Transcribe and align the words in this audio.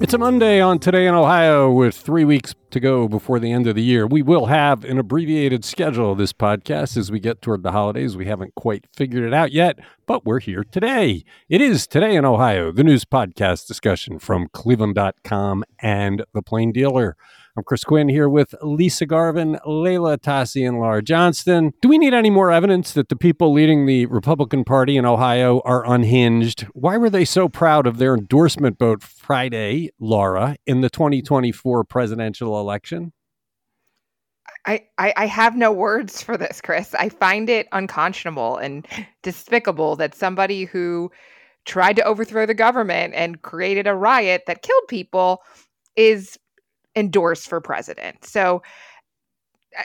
It's 0.00 0.14
a 0.14 0.18
Monday 0.18 0.60
on 0.60 0.78
Today 0.78 1.08
in 1.08 1.14
Ohio 1.14 1.72
with 1.72 1.96
three 1.96 2.24
weeks 2.24 2.54
to 2.70 2.78
go 2.78 3.08
before 3.08 3.40
the 3.40 3.50
end 3.50 3.66
of 3.66 3.74
the 3.74 3.82
year. 3.82 4.06
We 4.06 4.22
will 4.22 4.46
have 4.46 4.84
an 4.84 4.96
abbreviated 4.96 5.64
schedule 5.64 6.12
of 6.12 6.18
this 6.18 6.32
podcast 6.32 6.96
as 6.96 7.10
we 7.10 7.18
get 7.18 7.42
toward 7.42 7.64
the 7.64 7.72
holidays. 7.72 8.16
We 8.16 8.26
haven't 8.26 8.54
quite 8.54 8.86
figured 8.94 9.24
it 9.24 9.34
out 9.34 9.50
yet, 9.50 9.76
but 10.06 10.24
we're 10.24 10.38
here 10.38 10.62
today. 10.62 11.24
It 11.48 11.60
is 11.60 11.88
Today 11.88 12.14
in 12.14 12.24
Ohio, 12.24 12.70
the 12.70 12.84
news 12.84 13.04
podcast 13.04 13.66
discussion 13.66 14.20
from 14.20 14.46
cleveland.com 14.52 15.64
and 15.80 16.24
The 16.32 16.42
Plain 16.42 16.70
Dealer. 16.70 17.16
I'm 17.58 17.64
Chris 17.64 17.82
Quinn 17.82 18.08
here 18.08 18.28
with 18.28 18.54
Lisa 18.62 19.04
Garvin, 19.04 19.58
Leila 19.66 20.16
Tassi, 20.16 20.64
and 20.64 20.78
Laura 20.78 21.02
Johnston. 21.02 21.72
Do 21.82 21.88
we 21.88 21.98
need 21.98 22.14
any 22.14 22.30
more 22.30 22.52
evidence 22.52 22.92
that 22.92 23.08
the 23.08 23.16
people 23.16 23.52
leading 23.52 23.84
the 23.84 24.06
Republican 24.06 24.62
Party 24.62 24.96
in 24.96 25.04
Ohio 25.04 25.60
are 25.64 25.84
unhinged? 25.84 26.68
Why 26.72 26.96
were 26.96 27.10
they 27.10 27.24
so 27.24 27.48
proud 27.48 27.88
of 27.88 27.98
their 27.98 28.14
endorsement 28.14 28.78
vote 28.78 29.02
Friday, 29.02 29.90
Laura, 29.98 30.54
in 30.68 30.82
the 30.82 30.88
2024 30.88 31.82
presidential 31.82 32.60
election? 32.60 33.12
I, 34.64 34.86
I, 34.96 35.12
I 35.16 35.26
have 35.26 35.56
no 35.56 35.72
words 35.72 36.22
for 36.22 36.36
this, 36.36 36.60
Chris. 36.60 36.94
I 36.94 37.08
find 37.08 37.50
it 37.50 37.66
unconscionable 37.72 38.56
and 38.58 38.86
despicable 39.24 39.96
that 39.96 40.14
somebody 40.14 40.62
who 40.62 41.10
tried 41.64 41.96
to 41.96 42.04
overthrow 42.04 42.46
the 42.46 42.54
government 42.54 43.14
and 43.14 43.42
created 43.42 43.88
a 43.88 43.96
riot 43.96 44.44
that 44.46 44.62
killed 44.62 44.84
people 44.86 45.42
is 45.96 46.38
endorsed 46.98 47.48
for 47.48 47.60
president. 47.60 48.24
So 48.24 48.62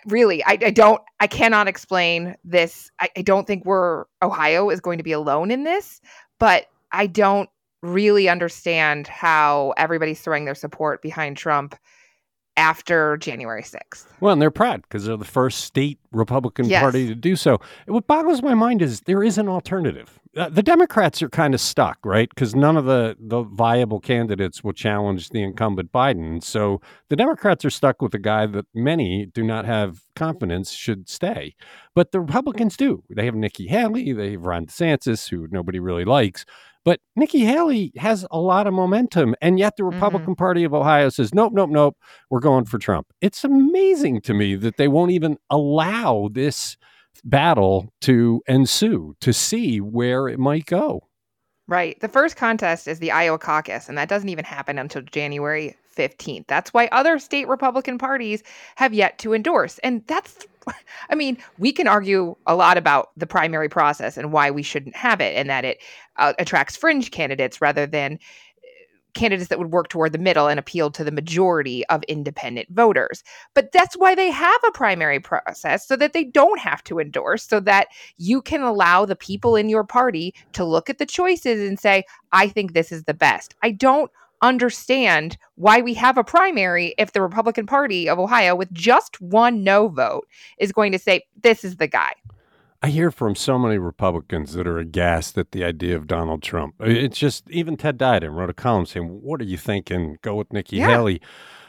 really, 0.06 0.44
I, 0.44 0.58
I 0.62 0.72
don't, 0.72 1.02
I 1.20 1.28
cannot 1.28 1.68
explain 1.68 2.36
this. 2.44 2.90
I, 3.00 3.10
I 3.18 3.22
don't 3.22 3.46
think 3.46 3.66
we're, 3.66 4.06
Ohio 4.22 4.70
is 4.70 4.80
going 4.80 4.98
to 4.98 5.04
be 5.04 5.12
alone 5.12 5.52
in 5.52 5.64
this, 5.64 6.02
but 6.40 6.66
I 6.92 7.08
don't 7.08 7.50
really 7.82 8.30
understand 8.30 9.08
how 9.08 9.74
everybody's 9.78 10.22
throwing 10.22 10.46
their 10.46 10.56
support 10.56 11.02
behind 11.02 11.38
Trump 11.38 11.76
after 12.56 13.18
January 13.18 13.64
6th. 13.64 14.06
Well, 14.20 14.34
and 14.34 14.42
they're 14.42 14.52
proud 14.52 14.84
because 14.84 15.06
they're 15.06 15.18
the 15.18 15.26
first 15.26 15.62
state 15.62 16.00
Republican 16.12 16.70
Yes. 16.70 16.82
Party 16.82 17.08
to 17.08 17.16
do 17.16 17.36
so. 17.36 17.60
What 17.88 18.08
boggles 18.08 18.42
my 18.42 18.54
mind 18.54 18.82
is 18.82 19.02
there 19.02 19.24
is 19.24 19.38
an 19.38 19.50
alternative. 19.50 20.20
Uh, 20.36 20.50
the 20.50 20.64
Democrats 20.64 21.22
are 21.22 21.30
kind 21.30 21.54
of 21.54 21.62
stuck, 21.62 22.00
right? 22.04 22.28
Because 22.28 22.56
none 22.56 22.76
of 22.76 22.86
the, 22.86 23.16
the 23.20 23.44
viable 23.44 24.00
candidates 24.00 24.64
will 24.64 24.74
challenge 24.74 25.30
the 25.30 25.44
incumbent 25.44 25.92
Biden. 25.92 26.44
So 26.44 26.82
the 27.10 27.16
Democrats 27.16 27.64
are 27.66 27.70
stuck 27.70 28.02
with 28.02 28.16
a 28.16 28.20
guy 28.20 28.48
that 28.48 28.66
many 28.74 29.28
do 29.28 29.44
not 29.44 29.66
have 29.66 30.02
confidence 30.16 30.72
should 30.72 31.08
stay. 31.08 31.54
But 31.94 32.12
the 32.12 32.20
Republicans 32.20 32.76
do. 32.76 33.04
They 33.16 33.26
have 33.26 33.36
Nikki 33.36 33.68
Haley, 33.68 34.12
they 34.12 34.32
have 34.32 34.46
Ron 34.46 34.66
DeSantis, 34.66 35.30
who 35.30 35.48
nobody 35.52 35.80
really 35.80 36.06
likes. 36.06 36.46
But 36.84 37.00
Nikki 37.16 37.46
Haley 37.46 37.94
has 37.98 38.26
a 38.32 38.40
lot 38.40 38.66
of 38.66 38.74
momentum, 38.74 39.36
and 39.42 39.58
yet 39.60 39.78
the 39.78 39.86
Republican 39.86 40.36
Party 40.36 40.64
of 40.64 40.74
Ohio 40.74 41.10
says, 41.10 41.34
nope, 41.34 41.54
nope, 41.54 41.70
nope, 41.70 41.96
we're 42.30 42.40
going 42.40 42.66
for 42.66 42.78
Trump. 42.78 43.08
It's 43.22 43.44
amazing 43.44 44.22
to 44.22 44.34
me 44.34 44.56
that 44.56 44.78
they 44.78 44.88
won't 44.88 45.12
even 45.12 45.38
allow 45.50 46.30
this 46.32 46.76
battle 47.24 47.90
to 48.02 48.42
ensue 48.48 49.16
to 49.22 49.34
see 49.34 49.80
where 49.80 50.28
it 50.28 50.40
might 50.40 50.66
go. 50.66 51.08
Right. 51.68 52.00
The 52.02 52.10
first 52.10 52.36
contest 52.36 52.88
is 52.88 53.00
the 53.00 53.12
Iowa 53.12 53.40
caucus, 53.40 53.88
and 53.88 53.98
that 53.98 54.10
doesn't 54.10 54.30
even 54.30 54.44
happen 54.44 54.78
until 54.78 55.02
January 55.02 55.76
15th. 55.96 56.46
That's 56.48 56.74
why 56.74 56.90
other 56.92 57.20
state 57.20 57.48
Republican 57.48 57.98
parties 57.98 58.44
have 58.76 58.94
yet 58.94 59.18
to 59.20 59.34
endorse. 59.34 59.80
And 59.80 60.06
that's, 60.08 60.46
I 61.10 61.16
mean, 61.16 61.38
we 61.58 61.72
can 61.72 61.88
argue 61.88 62.36
a 62.48 62.56
lot 62.56 62.78
about 62.78 63.12
the 63.16 63.28
primary 63.28 63.70
process 63.70 64.18
and 64.18 64.34
why 64.34 64.52
we 64.52 64.64
shouldn't 64.64 64.96
have 64.96 65.22
it, 65.22 65.36
and 65.38 65.50
that 65.50 65.64
it 65.64 65.78
uh, 66.18 66.34
attracts 66.38 66.76
fringe 66.76 67.12
candidates 67.12 67.62
rather 67.62 67.86
than 67.86 68.20
candidates 69.14 69.50
that 69.50 69.60
would 69.60 69.72
work 69.72 69.90
toward 69.90 70.12
the 70.12 70.18
middle 70.18 70.48
and 70.48 70.60
appeal 70.60 70.92
to 70.92 71.04
the 71.04 71.12
majority 71.12 71.86
of 71.88 72.04
independent 72.04 72.70
voters. 72.70 73.24
But 73.54 73.72
that's 73.72 73.96
why 73.96 74.16
they 74.16 74.32
have 74.32 74.62
a 74.68 74.72
primary 74.72 75.20
process 75.20 75.88
so 75.88 75.96
that 75.98 76.14
they 76.14 76.24
don't 76.24 76.60
have 76.60 76.84
to 76.86 77.00
endorse, 77.00 77.44
so 77.44 77.60
that 77.62 77.88
you 78.18 78.42
can 78.42 78.62
allow 78.62 79.06
the 79.06 79.16
people 79.16 79.56
in 79.56 79.70
your 79.70 79.84
party 79.84 80.34
to 80.54 80.66
look 80.66 80.90
at 80.90 80.98
the 80.98 81.06
choices 81.06 81.68
and 81.68 81.80
say, 81.80 82.04
I 82.32 82.48
think 82.48 82.74
this 82.74 82.92
is 82.92 83.04
the 83.04 83.14
best. 83.14 83.56
I 83.64 83.72
don't 83.72 84.12
understand 84.42 85.38
why 85.56 85.82
we 85.82 85.94
have 85.94 86.18
a 86.18 86.24
primary 86.24 86.94
if 86.98 87.14
the 87.14 87.22
Republican 87.22 87.66
Party 87.66 88.10
of 88.10 88.20
Ohio, 88.20 88.56
with 88.56 88.72
just 88.74 89.22
one 89.22 89.64
no 89.64 89.88
vote, 89.88 90.28
is 90.58 90.74
going 90.74 90.92
to 90.92 91.00
say, 91.00 91.24
this 91.42 91.64
is 91.64 91.78
the 91.78 91.88
guy. 91.88 92.14
I 92.86 92.90
hear 92.90 93.12
from 93.12 93.34
so 93.36 93.58
many 93.58 93.78
Republicans 93.78 94.54
that 94.54 94.68
are 94.68 94.78
aghast 94.78 95.38
at 95.38 95.52
the 95.52 95.64
idea 95.64 95.96
of 95.96 96.06
Donald 96.06 96.44
Trump. 96.44 96.76
It's 96.82 97.18
just 97.18 97.50
even 97.50 97.78
Ted 97.78 97.98
Diadiun 97.98 98.36
wrote 98.36 98.50
a 98.50 98.54
column 98.54 98.86
saying, 98.86 99.06
"What 99.24 99.40
are 99.40 99.46
you 99.46 99.56
thinking? 99.58 100.18
Go 100.22 100.36
with 100.36 100.52
Nikki 100.52 100.78
Yeah. 100.78 100.88
Haley." 100.90 101.22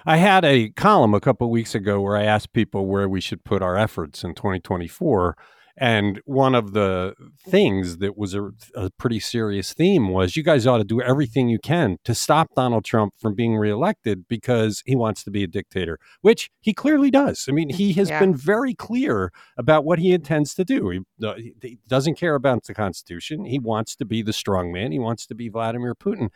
I 0.04 0.16
had 0.16 0.44
a 0.44 0.70
column 0.70 1.14
a 1.14 1.20
couple 1.20 1.48
weeks 1.50 1.75
ago 1.75 2.00
where 2.00 2.16
I 2.16 2.25
asked 2.25 2.52
people 2.52 2.86
where 2.86 3.08
we 3.08 3.20
should 3.20 3.44
put 3.44 3.62
our 3.62 3.76
efforts 3.76 4.25
in 4.25 4.34
2024. 4.34 5.36
And 5.77 6.21
one 6.25 6.55
of 6.55 6.73
the 6.73 7.15
things 7.49 7.99
that 7.99 8.17
was 8.17 8.33
a, 8.35 8.51
a 8.77 8.91
pretty 8.97 9.19
serious 9.19 9.73
theme 9.73 10.09
was 10.09 10.37
you 10.37 10.45
guys 10.45 10.67
ought 10.69 10.79
to 10.79 10.85
do 10.85 11.01
everything 11.03 11.49
you 11.49 11.59
can 11.59 11.97
to 12.05 12.15
stop 12.15 12.49
Donald 12.55 12.85
Trump 12.85 13.15
from 13.19 13.35
being 13.35 13.57
reelected 13.57 14.29
because 14.29 14.83
he 14.87 14.95
wants 14.95 15.25
to 15.25 15.33
be 15.33 15.43
a 15.43 15.49
dictator, 15.49 15.99
which 16.21 16.51
he 16.61 16.73
clearly 16.73 17.11
does. 17.11 17.47
I 17.49 17.53
mean, 17.53 17.71
he 17.71 17.93
has 17.95 18.09
Yeah. 18.09 18.21
been 18.21 18.37
very 18.37 18.75
clear 18.75 19.33
about 19.57 19.85
what 19.85 19.99
he 19.99 20.12
intends 20.12 20.55
to 20.55 20.65
do. 20.65 20.91
He, 20.91 21.01
uh, 21.27 21.35
he 21.61 21.79
doesn't 21.89 22.15
care 22.17 22.37
about 22.37 22.62
the 22.65 22.75
Constitution. 22.75 23.45
He 23.45 23.59
wants 23.59 23.97
to 23.97 24.05
be 24.05 24.23
the 24.23 24.33
strong 24.33 24.71
man. 24.71 24.93
He 24.93 25.01
wants 25.01 25.27
to 25.27 25.35
be 25.35 25.49
Vladimir 25.49 25.95
Putin. 25.97 26.29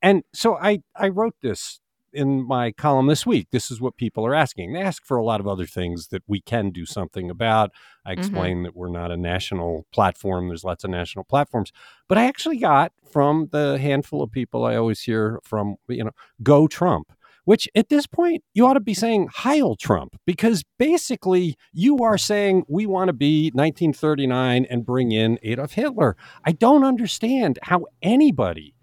And 0.00 0.22
so 0.32 0.56
I, 0.56 0.80
I 0.94 1.08
wrote 1.08 1.34
this 1.42 1.80
in 2.16 2.46
my 2.46 2.72
column 2.72 3.06
this 3.06 3.26
week. 3.26 3.48
This 3.52 3.70
is 3.70 3.80
what 3.80 3.96
people 3.96 4.26
are 4.26 4.34
asking. 4.34 4.72
They 4.72 4.80
ask 4.80 5.04
for 5.04 5.16
a 5.16 5.24
lot 5.24 5.40
of 5.40 5.46
other 5.46 5.66
things 5.66 6.08
that 6.08 6.22
we 6.26 6.40
can 6.40 6.70
do 6.70 6.86
something 6.86 7.30
about. 7.30 7.70
I 8.04 8.12
mm-hmm. 8.12 8.20
explain 8.20 8.62
that 8.62 8.74
we're 8.74 8.88
not 8.88 9.10
a 9.10 9.16
national 9.16 9.86
platform. 9.92 10.48
There's 10.48 10.64
lots 10.64 10.84
of 10.84 10.90
national 10.90 11.24
platforms. 11.24 11.72
But 12.08 12.18
I 12.18 12.24
actually 12.24 12.58
got 12.58 12.92
from 13.10 13.48
the 13.52 13.78
handful 13.78 14.22
of 14.22 14.32
people 14.32 14.64
I 14.64 14.76
always 14.76 15.02
hear 15.02 15.40
from, 15.44 15.76
you 15.88 16.04
know, 16.04 16.12
go 16.42 16.66
Trump 16.66 17.12
which 17.46 17.68
at 17.76 17.88
this 17.88 18.06
point 18.06 18.42
you 18.54 18.66
ought 18.66 18.74
to 18.74 18.80
be 18.80 18.92
saying 18.92 19.28
Heil 19.32 19.76
Trump 19.76 20.20
because 20.26 20.64
basically 20.78 21.56
you 21.72 21.98
are 21.98 22.18
saying 22.18 22.64
we 22.68 22.86
want 22.86 23.08
to 23.08 23.12
be 23.12 23.52
1939 23.54 24.66
and 24.68 24.84
bring 24.84 25.12
in 25.12 25.38
Adolf 25.42 25.72
Hitler. 25.72 26.16
I 26.44 26.52
don't 26.52 26.84
understand 26.84 27.58
how 27.62 27.86
anybody 28.02 28.74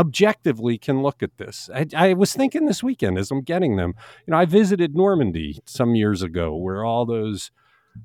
objectively 0.00 0.78
can 0.78 1.02
look 1.02 1.22
at 1.22 1.36
this. 1.36 1.68
I, 1.74 1.86
I 1.94 2.12
was 2.14 2.32
thinking 2.32 2.66
this 2.66 2.82
weekend 2.82 3.18
as 3.18 3.30
I'm 3.30 3.42
getting 3.42 3.76
them, 3.76 3.94
you 4.26 4.32
know, 4.32 4.38
I 4.38 4.46
visited 4.46 4.96
Normandy 4.96 5.60
some 5.66 5.94
years 5.94 6.22
ago 6.22 6.56
where 6.56 6.84
all 6.84 7.04
those 7.06 7.50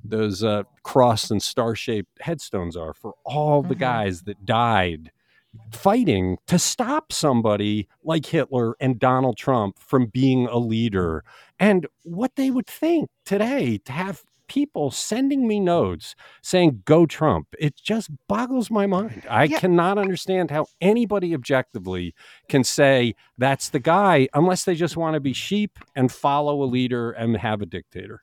those 0.04 0.42
uh, 0.42 0.64
cross 0.82 1.30
and 1.30 1.40
star 1.42 1.74
shaped 1.76 2.20
headstones 2.20 2.76
are 2.76 2.92
for 2.92 3.14
all 3.24 3.62
the 3.62 3.74
Mhm. 3.76 3.78
guys 3.78 4.22
that 4.22 4.44
died 4.44 5.10
fighting 5.72 6.36
to 6.46 6.58
stop 6.58 7.12
somebody 7.12 7.88
like 8.04 8.26
Hitler 8.26 8.74
and 8.80 8.98
Donald 8.98 9.36
Trump 9.38 9.78
from 9.78 10.06
being 10.06 10.46
a 10.48 10.58
leader. 10.58 11.24
And 11.58 11.86
what 12.02 12.32
they 12.36 12.50
would 12.50 12.66
think 12.66 13.08
today 13.24 13.78
to 13.86 13.92
have 13.92 14.22
people 14.48 14.90
sending 14.90 15.46
me 15.46 15.60
notes 15.60 16.14
saying, 16.42 16.82
go 16.84 17.06
Trump, 17.06 17.48
it 17.58 17.76
just 17.76 18.10
boggles 18.28 18.70
my 18.70 18.86
mind. 18.86 19.22
I 19.28 19.44
Yeah. 19.44 19.58
cannot 19.58 19.98
understand 19.98 20.50
how 20.50 20.66
anybody 20.80 21.34
objectively 21.34 22.14
can 22.48 22.64
say 22.64 23.14
that's 23.38 23.68
the 23.70 23.80
guy 23.80 24.28
unless 24.34 24.64
they 24.64 24.74
just 24.74 24.96
want 24.96 25.14
to 25.14 25.20
be 25.20 25.32
sheep 25.32 25.78
and 25.94 26.10
follow 26.10 26.62
a 26.62 26.66
leader 26.66 27.10
and 27.10 27.36
have 27.36 27.62
a 27.62 27.66
dictator. 27.66 28.22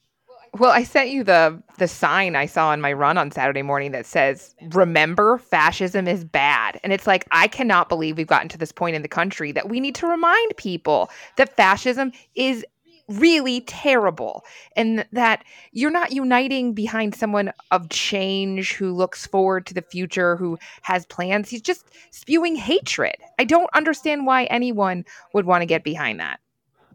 Well, 0.60 0.70
I 0.70 0.84
sent 0.84 1.10
you 1.10 1.24
the 1.24 1.64
the 1.80 1.88
sign 1.88 2.36
I 2.36 2.46
saw 2.46 2.70
on 2.70 2.80
my 2.80 2.94
run 2.94 3.18
on 3.18 3.32
Saturday 3.32 3.64
morning 3.64 3.92
that 3.94 4.06
says, 4.06 4.54
"Remember, 4.70 5.40
fascism 5.40 6.08
is 6.08 6.24
bad." 6.24 6.80
And 6.84 6.94
it's 6.94 7.08
like 7.08 7.26
I 7.32 7.48
cannot 7.48 7.90
believe 7.90 8.18
we've 8.18 8.28
gotten 8.28 8.50
to 8.50 8.58
this 8.60 8.72
point 8.72 8.96
in 8.96 9.02
the 9.02 9.08
country 9.08 9.52
that 9.52 9.68
we 9.68 9.80
need 9.80 9.96
to 9.96 10.06
remind 10.06 10.56
people 10.56 11.10
that 11.38 11.56
fascism 11.56 12.12
is 12.36 12.64
really 13.08 13.62
terrible 13.62 14.44
and 14.76 15.06
that 15.12 15.44
you're 15.72 15.92
not 15.92 16.12
uniting 16.12 16.74
behind 16.74 17.14
someone 17.16 17.52
of 17.72 17.90
change 17.90 18.74
who 18.74 18.94
looks 18.94 19.28
forward 19.28 19.66
to 19.66 19.74
the 19.74 19.82
future 19.82 20.36
who 20.38 20.58
has 20.84 21.06
plans 21.08 21.50
he's 21.50 21.62
just 21.62 21.86
spewing 22.12 22.56
hatred 22.56 23.16
i 23.40 23.44
don't 23.44 23.70
understand 23.74 24.26
why 24.26 24.46
anyone 24.46 25.04
would 25.34 25.46
want 25.46 25.62
to 25.62 25.66
get 25.66 25.84
behind 25.84 26.20
that 26.20 26.40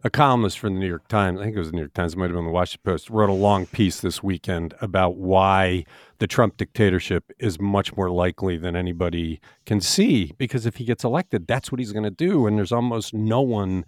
a 0.03 0.09
columnist 0.09 0.59
from 0.59 0.75
the 0.75 0.79
New 0.79 0.87
York 0.87 1.07
Times, 1.09 1.39
I 1.39 1.43
think 1.43 1.55
it 1.55 1.59
was 1.59 1.71
the 1.71 1.75
New 1.75 1.81
York 1.81 1.93
Times, 1.93 2.13
it 2.13 2.17
might 2.17 2.29
have 2.29 2.35
been 2.35 2.45
the 2.45 2.51
Washington 2.51 2.89
Post, 2.89 3.09
wrote 3.09 3.29
a 3.29 3.33
long 3.33 3.65
piece 3.65 3.99
this 3.99 4.23
weekend 4.23 4.73
about 4.79 5.17
why 5.17 5.83
the 6.19 6.27
Trump 6.27 6.55
dictatorship 6.55 7.31
is 7.37 7.59
much 7.59 7.95
more 7.97 8.09
likely 8.09 8.55
than 8.55 8.77
anybody 8.77 9.41
can 9.65 9.81
see. 9.81 10.31
Because 10.37 10.65
if 10.65 10.77
he 10.77 10.85
gets 10.85 11.03
elected, 11.03 11.47
that's 11.47 11.69
what 11.69 11.79
he's 11.79 11.91
going 11.91 12.03
to 12.03 12.11
do, 12.11 12.47
and 12.47 12.57
there's 12.57 12.71
almost 12.71 13.13
no 13.13 13.41
one 13.41 13.83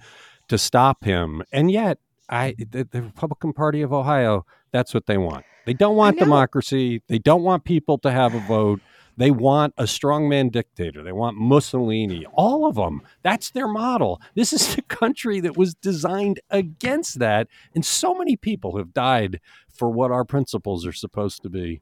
to 0.50 0.58
stop 0.58 1.06
him. 1.06 1.44
And 1.54 1.72
yet, 1.72 1.98
I 2.30 2.56
the, 2.58 2.88
the 2.90 3.02
Republican 3.02 3.54
Party 3.54 3.82
of 3.82 3.92
Ohio, 3.92 4.46
that's 4.72 4.94
what 4.94 5.06
they 5.06 5.18
want. 5.18 5.46
They 5.66 5.74
don't 5.74 5.96
want 5.96 6.18
democracy. 6.18 7.02
They 7.08 7.20
don't 7.20 7.44
want 7.44 7.64
people 7.66 7.98
to 8.00 8.12
have 8.12 8.34
a 8.34 8.40
vote. 8.40 8.82
They 9.18 9.30
want 9.30 9.74
a 9.78 9.84
strongman 9.84 10.52
dictator. 10.52 11.04
They 11.04 11.12
want 11.12 11.38
Mussolini. 11.38 12.26
All 12.34 12.66
of 12.66 12.76
them. 12.76 13.02
That's 13.22 13.52
their 13.52 13.68
model. 13.68 14.22
This 14.36 14.54
is 14.54 14.76
the 14.76 14.82
country 14.82 15.40
that 15.42 15.58
was 15.58 15.76
designed 15.76 16.40
against 16.50 17.20
that. 17.20 17.48
And 17.76 17.86
so 17.86 18.16
many 18.16 18.36
people 18.36 18.78
have 18.78 18.94
died 18.94 19.40
for 19.72 19.90
what 19.90 20.12
our 20.12 20.26
principles 20.26 20.86
are 20.86 20.94
supposed 20.94 21.44
to 21.44 21.50
be. 21.50 21.82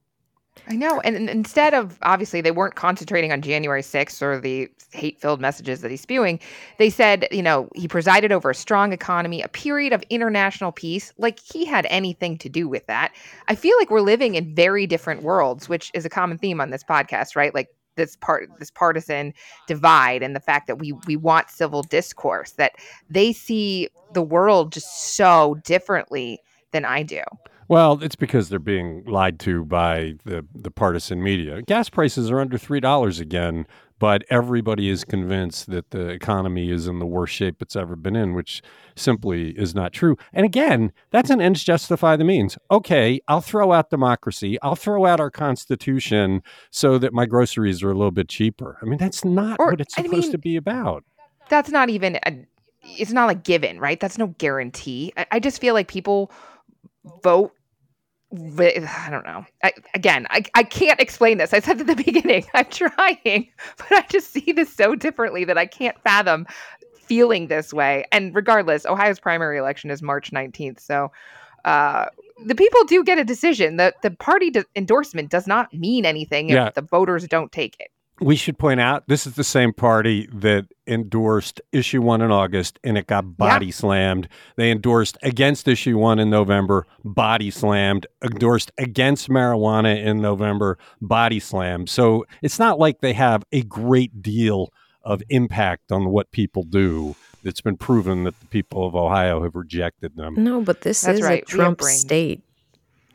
I 0.68 0.76
know. 0.76 1.00
And, 1.02 1.16
and, 1.16 1.30
instead 1.30 1.74
of 1.74 1.98
obviously 2.02 2.42
they 2.42 2.52
weren't 2.52 2.76
concentrating 2.76 3.32
on 3.32 3.42
January 3.42 3.82
6th 3.82 4.22
or 4.22 4.40
the 4.40 4.70
hate 4.92 5.20
filled 5.20 5.42
messages 5.42 5.82
that 5.82 5.92
he's 5.92 6.02
spewing, 6.02 6.40
they 6.78 6.90
said, 6.90 7.28
you 7.32 7.42
know, 7.42 7.70
he 7.76 7.88
presided 7.88 8.32
over 8.32 8.50
a 8.50 8.56
strong 8.56 8.94
economy, 8.94 9.42
a 9.42 9.48
period 9.48 9.94
of 9.94 10.04
international 10.10 10.72
peace. 10.72 11.14
Like 11.18 11.40
he 11.40 11.66
had 11.66 11.88
anything 11.90 12.38
to 12.40 12.50
do 12.50 12.68
with 12.68 12.86
that. 12.88 13.14
I 13.48 13.56
feel 13.56 13.76
like 13.80 13.90
we're 13.90 14.02
living 14.02 14.36
in 14.36 14.54
very 14.54 14.86
different 14.86 15.24
worlds, 15.24 15.70
which 15.70 15.92
is 15.94 16.06
a 16.06 16.10
common 16.10 16.38
theme 16.38 16.62
on 16.62 16.70
this 16.70 16.84
podcast, 16.84 17.36
right? 17.36 17.54
Like 17.54 17.70
this 17.96 18.16
part 18.16 18.50
this 18.60 18.72
partisan 18.72 19.34
divide 19.68 20.24
and 20.24 20.36
the 20.36 20.40
fact 20.40 20.68
that 20.68 20.78
we 20.78 20.94
we 21.06 21.18
want 21.18 21.50
civil 21.50 21.84
discourse 21.84 22.52
that 22.52 22.72
they 23.10 23.34
see 23.34 23.90
the 24.14 24.22
world 24.22 24.72
just 24.72 25.16
so 25.16 25.58
differently 25.66 26.40
than 26.72 26.86
I 26.86 27.04
do. 27.04 27.22
Well, 27.70 28.00
it's 28.02 28.16
because 28.16 28.50
they're 28.50 28.58
being 28.58 29.04
lied 29.06 29.40
to 29.42 29.64
by 29.64 30.16
the, 30.26 30.44
the 30.56 30.72
partisan 30.72 31.22
media. 31.22 31.62
Gas 31.62 31.88
prices 31.88 32.32
are 32.32 32.40
under 32.40 32.58
$3 32.58 33.22
again, 33.22 33.68
but 34.00 34.24
everybody 34.32 34.90
is 34.90 35.04
convinced 35.04 35.70
that 35.70 35.92
the 35.92 36.08
economy 36.08 36.72
is 36.72 36.88
in 36.88 36.98
the 36.98 37.06
worst 37.06 37.36
shape 37.36 37.62
it's 37.62 37.76
ever 37.76 37.96
been 37.96 38.16
in, 38.16 38.34
which 38.34 38.64
simply 38.96 39.52
is 39.52 39.76
not 39.76 39.94
true. 39.94 40.18
And 40.34 40.48
again, 40.48 40.92
that's 41.12 41.30
an 41.30 41.42
ends 41.42 41.64
justify 41.64 42.16
the 42.16 42.24
means. 42.24 42.58
Okay, 42.72 43.22
I'll 43.28 43.40
throw 43.40 43.72
out 43.72 43.92
democracy, 43.92 44.60
I'll 44.64 44.76
throw 44.76 45.06
out 45.06 45.20
our 45.20 45.30
constitution 45.30 46.42
so 46.72 46.98
that 46.98 47.14
my 47.14 47.28
groceries 47.28 47.84
are 47.84 47.92
a 47.92 47.96
little 47.96 48.10
bit 48.10 48.30
cheaper. 48.30 48.80
I 48.82 48.86
mean, 48.86 48.98
that's 48.98 49.24
not 49.24 49.58
or, 49.60 49.68
what 49.68 49.82
it's 49.82 49.94
supposed 49.94 50.12
I 50.12 50.18
mean, 50.18 50.32
to 50.32 50.38
be 50.40 50.56
about. 50.56 51.04
That's 51.50 51.70
not 51.70 51.92
even 51.92 52.20
a, 52.26 52.48
it's 52.82 53.12
not 53.12 53.30
a 53.30 53.36
given, 53.36 53.80
right? 53.80 54.00
That's 54.00 54.18
no 54.18 54.28
guarantee. 54.40 55.14
I, 55.16 55.28
I 55.34 55.40
just 55.40 55.62
feel 55.62 55.76
like 55.76 55.88
people 55.88 56.32
vote 57.22 57.54
I 58.32 59.10
don't 59.10 59.26
know. 59.26 59.46
I, 59.64 59.74
again, 59.96 60.28
I, 60.30 60.44
I 60.54 60.64
can't 60.64 61.00
explain 61.00 61.38
this. 61.38 61.54
I 61.54 61.60
said 61.60 61.82
at 61.82 61.88
the 61.88 61.96
beginning, 62.04 62.46
I'm 62.54 62.66
trying, 62.66 63.50
but 63.78 63.92
I 63.92 64.06
just 64.10 64.32
see 64.32 64.52
this 64.52 64.74
so 64.74 64.96
differently 64.96 65.46
that 65.46 65.58
I 65.58 65.66
can't 65.66 66.00
fathom 66.04 66.46
feeling 66.96 67.48
this 67.48 67.74
way. 67.74 68.06
And 68.12 68.36
regardless, 68.36 68.86
Ohio's 68.86 69.20
primary 69.20 69.58
election 69.58 69.90
is 69.90 70.02
March 70.02 70.32
19th. 70.32 70.80
So 70.80 71.12
uh, 71.66 72.06
the 72.46 72.56
people 72.56 72.84
do 72.86 73.04
get 73.04 73.18
a 73.18 73.24
decision. 73.24 73.78
The, 73.78 73.94
the 74.04 74.12
party 74.12 74.52
do- 74.52 74.66
endorsement 74.76 75.32
does 75.32 75.48
not 75.48 75.74
mean 75.74 76.06
anything 76.06 76.50
if 76.50 76.56
yeah. 76.56 76.70
the 76.70 76.82
voters 76.82 77.28
don't 77.28 77.52
take 77.52 77.76
it 77.80 77.90
we 78.22 78.36
should 78.36 78.58
point 78.58 78.80
out 78.80 79.08
this 79.08 79.26
is 79.26 79.36
the 79.36 79.44
same 79.44 79.74
party 79.74 80.28
that 80.34 80.68
endorsed 80.88 81.62
issue 81.72 82.02
one 82.02 82.22
in 82.22 82.32
August 82.32 82.80
and 82.84 82.98
it 82.98 83.08
got 83.08 83.38
body 83.38 83.68
yeah. 83.68 83.72
slammed. 83.72 84.28
They 84.56 84.72
endorsed 84.72 85.18
against 85.22 85.68
issue 85.68 85.98
one 85.98 86.20
in 86.20 86.30
November, 86.30 86.86
body 87.04 87.52
slammed, 87.52 88.08
endorsed 88.24 88.72
against 88.78 89.30
marijuana 89.30 90.04
in 90.04 90.22
November, 90.22 90.78
body 91.02 91.40
slammed. 91.40 91.90
So 91.90 92.26
it's 92.42 92.60
not 92.60 92.80
like 92.80 93.02
they 93.02 93.14
have 93.14 93.44
a 93.52 93.64
great 93.64 94.22
deal 94.22 94.74
of 95.04 95.24
impact 95.30 95.92
on 95.92 96.10
what 96.10 96.32
people 96.32 96.64
do. 96.64 97.16
It's 97.44 97.62
been 97.62 97.78
proven 97.78 98.26
that 98.26 98.38
the 98.40 98.46
people 98.48 98.86
of 98.86 98.96
Ohio 98.96 99.44
have 99.44 99.56
rejected 99.56 100.18
them. 100.18 100.36
No, 100.38 100.62
but 100.62 100.82
this 100.82 101.02
That's 101.02 101.20
is 101.20 101.26
right. 101.26 101.44
a 101.44 101.46
Trump 101.46 101.82
state. 101.82 102.44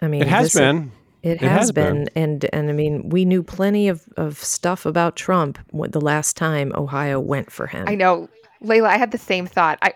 I 0.01 0.09
mean, 0.09 0.23
it 0.23 0.29
has 0.29 0.55
been. 0.55 0.77
Is- 0.77 1.04
it, 1.25 1.41
has, 1.41 1.59
has 1.59 1.73
been. 1.73 2.05
been. 2.05 2.09
and 2.15 2.45
and 2.53 2.69
I 2.69 2.73
mean, 2.73 3.09
we 3.09 3.25
knew 3.25 3.43
plenty 3.43 3.89
of 3.89 4.07
of 4.17 4.43
stuff 4.43 4.85
about 4.85 5.17
Trump 5.17 5.59
the 5.73 6.01
last 6.01 6.37
time 6.37 6.73
Ohio 6.75 7.19
went 7.19 7.51
for 7.51 7.67
him. 7.67 7.87
I 7.89 7.95
know, 7.95 8.29
Leila. 8.61 8.89
I 8.91 8.99
had 8.99 9.11
the 9.11 9.19
same 9.19 9.47
thought. 9.47 9.79
I 9.81 9.93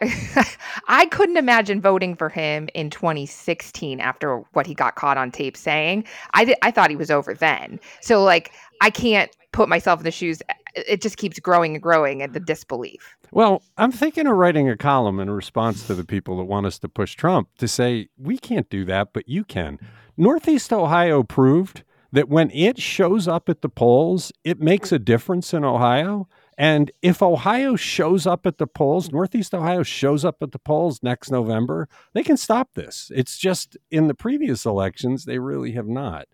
I 0.88 1.04
couldn't 1.06 1.36
imagine 1.36 1.82
voting 1.82 2.16
for 2.16 2.30
him 2.30 2.69
in 2.75 2.88
2016 2.88 4.00
after 4.00 4.38
what 4.54 4.66
he 4.66 4.75
got 4.75 4.94
caught 4.94 5.19
on 5.19 5.30
tape 5.30 5.56
saying. 5.56 6.04
I 6.32 6.46
did, 6.46 6.56
I 6.62 6.70
thought 6.70 6.88
he 6.88 6.96
was 6.96 7.10
over 7.10 7.34
then. 7.34 7.78
So 8.00 8.25
like, 8.25 8.52
I 8.80 8.90
can't 8.90 9.30
put 9.52 9.69
myself 9.69 10.00
in 10.00 10.04
the 10.04 10.10
shoes. 10.10 10.42
It 10.75 11.02
just 11.02 11.16
keeps 11.16 11.38
growing 11.40 11.75
and 11.75 11.82
growing, 11.82 12.22
and 12.22 12.32
the 12.32 12.40
disbelief. 12.40 13.16
Well, 13.32 13.62
I'm 13.76 13.92
thinking 13.92 14.26
of 14.26 14.36
writing 14.36 14.69
a 14.69 14.76
column 14.76 15.19
in 15.20 15.30
response 15.30 15.86
to 15.86 15.94
the 15.94 16.04
people 16.04 16.36
that 16.38 16.44
want 16.44 16.66
us 16.66 16.78
to 16.80 16.88
push 16.88 17.14
Trump 17.14 17.48
to 17.58 17.66
say 17.66 18.08
we 18.16 18.38
can't 18.38 18.69
do 18.70 18.84
that, 18.84 19.12
but 19.12 19.28
you 19.28 19.44
can. 19.44 19.78
Northeast 20.16 20.72
Ohio 20.72 21.22
proved 21.22 21.82
that 22.12 22.28
when 22.28 22.50
it 22.52 22.80
shows 22.80 23.28
up 23.28 23.48
at 23.48 23.60
the 23.60 23.69
polls, 23.69 24.32
it 24.44 24.60
makes 24.60 24.92
a 24.92 24.98
difference 24.98 25.52
in 25.52 25.64
Ohio. 25.64 26.28
And 26.56 26.90
if 27.02 27.22
Ohio 27.22 27.76
shows 27.76 28.26
up 28.26 28.46
at 28.46 28.58
the 28.58 28.66
polls, 28.66 29.12
Northeast 29.12 29.54
Ohio 29.54 29.82
shows 29.82 30.25
up 30.25 30.42
at 30.42 30.52
the 30.52 30.58
polls 30.58 31.00
next 31.02 31.30
November, 31.30 31.88
they 32.14 32.22
can 32.22 32.36
stop 32.36 32.75
this. 32.75 33.12
It's 33.14 33.38
just 33.38 33.76
in 33.90 34.08
the 34.08 34.14
previous 34.14 34.64
elections, 34.64 35.25
they 35.25 35.38
really 35.38 35.72
have 35.72 35.86
not. 35.86 36.26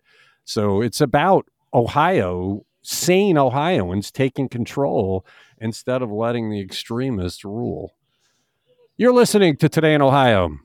So 0.45 0.81
it's 0.81 1.01
about 1.01 1.47
Ohio, 1.75 2.65
sane 2.83 3.37
Ohioans 3.37 4.09
taking 4.09 4.47
control 4.47 5.25
instead 5.59 6.01
of 6.01 6.09
letting 6.09 6.49
the 6.49 6.61
extremists 6.61 7.43
rule. 7.43 7.93
You're 8.95 9.13
listening 9.13 9.57
to 9.57 9.67
Today 9.67 9.93
in 9.93 10.01
Ohio. 10.01 10.57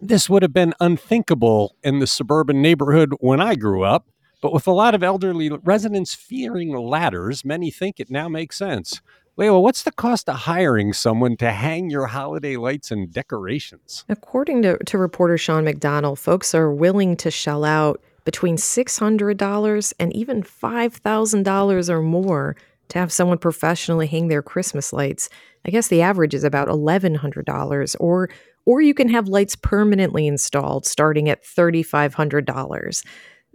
This 0.00 0.28
would 0.28 0.42
have 0.42 0.52
been 0.52 0.74
unthinkable 0.80 1.76
in 1.84 2.00
the 2.00 2.08
suburban 2.08 2.60
neighborhood 2.60 3.12
when 3.20 3.40
I 3.40 3.54
grew 3.54 3.84
up, 3.84 4.08
but 4.42 4.52
with 4.52 4.66
a 4.66 4.72
lot 4.72 4.96
of 4.96 5.04
elderly 5.04 5.50
residents 5.62 6.14
fearing 6.14 6.76
ladders, 6.76 7.44
many 7.44 7.70
think 7.70 8.00
it 8.00 8.10
now 8.10 8.28
makes 8.28 8.56
sense. 8.56 9.00
Leila, 9.36 9.60
what's 9.60 9.84
the 9.84 9.92
cost 9.92 10.28
of 10.28 10.40
hiring 10.40 10.92
someone 10.92 11.36
to 11.36 11.52
hang 11.52 11.90
your 11.90 12.06
holiday 12.08 12.56
lights 12.56 12.90
and 12.90 13.12
decorations? 13.12 14.04
According 14.08 14.62
to, 14.62 14.78
to 14.78 14.98
reporter 14.98 15.38
Sean 15.38 15.64
McDonnell, 15.64 16.18
folks 16.18 16.56
are 16.56 16.72
willing 16.72 17.16
to 17.18 17.30
shell 17.30 17.64
out 17.64 18.02
between 18.24 18.56
$600 18.56 19.92
and 19.98 20.16
even 20.16 20.42
$5,000 20.42 21.88
or 21.88 22.02
more 22.02 22.56
to 22.88 22.98
have 22.98 23.12
someone 23.12 23.38
professionally 23.38 24.06
hang 24.06 24.28
their 24.28 24.42
Christmas 24.42 24.92
lights. 24.92 25.28
I 25.66 25.70
guess 25.70 25.88
the 25.88 26.02
average 26.02 26.34
is 26.34 26.44
about 26.44 26.68
$1,100 26.68 27.96
or 28.00 28.30
or 28.66 28.80
you 28.80 28.94
can 28.94 29.10
have 29.10 29.28
lights 29.28 29.56
permanently 29.56 30.26
installed 30.26 30.86
starting 30.86 31.28
at 31.28 31.44
$3,500. 31.44 33.04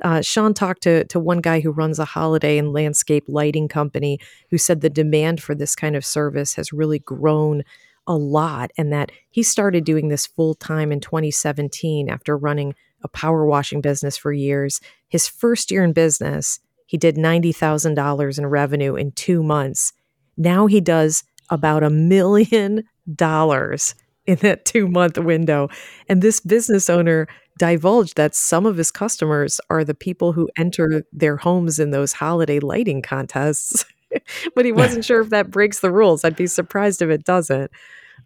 Uh, 0.04 0.22
Sean 0.22 0.54
talked 0.54 0.84
to, 0.84 1.04
to 1.06 1.20
one 1.20 1.42
guy 1.42 1.60
who 1.60 1.72
runs 1.72 1.98
a 1.98 2.06
holiday 2.06 2.58
and 2.58 2.74
landscape 2.74 3.26
lighting 3.28 3.68
company 3.68 4.20
who 4.50 4.58
said 4.58 4.82
the 4.82 4.90
demand 4.90 5.42
for 5.42 5.56
this 5.56 5.76
kind 5.76 5.96
of 5.96 6.06
service 6.06 6.54
has 6.54 6.72
really 6.72 7.00
grown 7.00 7.64
a 8.08 8.16
lot 8.16 8.72
and 8.78 8.94
that 8.94 9.12
he 9.30 9.44
started 9.44 9.84
doing 9.84 10.08
this 10.08 10.26
full 10.26 10.54
time 10.56 10.92
in 10.92 11.00
2017 11.00 12.10
after 12.10 12.38
running 12.38 12.74
a 13.04 13.08
power 13.08 13.46
washing 13.46 13.82
business 13.82 14.18
for 14.18 14.32
years. 14.32 14.82
His 15.08 15.28
first 15.28 15.72
year 15.72 15.84
in 15.84 15.94
business, 15.94 16.60
he 16.86 16.98
did 16.98 17.16
$90,000 17.16 18.38
in 18.38 18.46
revenue 18.48 18.96
in 18.96 19.12
two 19.12 19.44
months. 19.44 19.94
Now 20.38 20.68
he 20.68 20.82
does 20.82 21.24
about 21.50 21.84
a 21.84 21.90
million 21.90 22.84
dollars 23.16 23.96
in 24.26 24.38
that 24.38 24.66
two 24.66 24.88
month 24.88 25.18
window. 25.18 25.70
And 26.08 26.22
this 26.22 26.40
business 26.40 26.90
owner 26.90 27.28
divulged 27.58 28.16
that 28.16 28.36
some 28.36 28.66
of 28.66 28.78
his 28.78 28.92
customers 28.92 29.60
are 29.70 29.84
the 29.84 29.94
people 29.94 30.32
who 30.32 30.50
enter 30.58 31.04
their 31.12 31.38
homes 31.38 31.80
in 31.80 31.92
those 31.92 32.14
holiday 32.14 32.60
lighting 32.60 33.02
contests. 33.02 33.86
but 34.56 34.66
he 34.66 34.72
wasn't 34.72 35.06
sure 35.06 35.22
if 35.22 35.30
that 35.30 35.52
breaks 35.52 35.80
the 35.80 35.92
rules. 35.92 36.24
I'd 36.24 36.36
be 36.36 36.48
surprised 36.48 37.02
if 37.02 37.10
it 37.10 37.24
doesn't. 37.24 37.72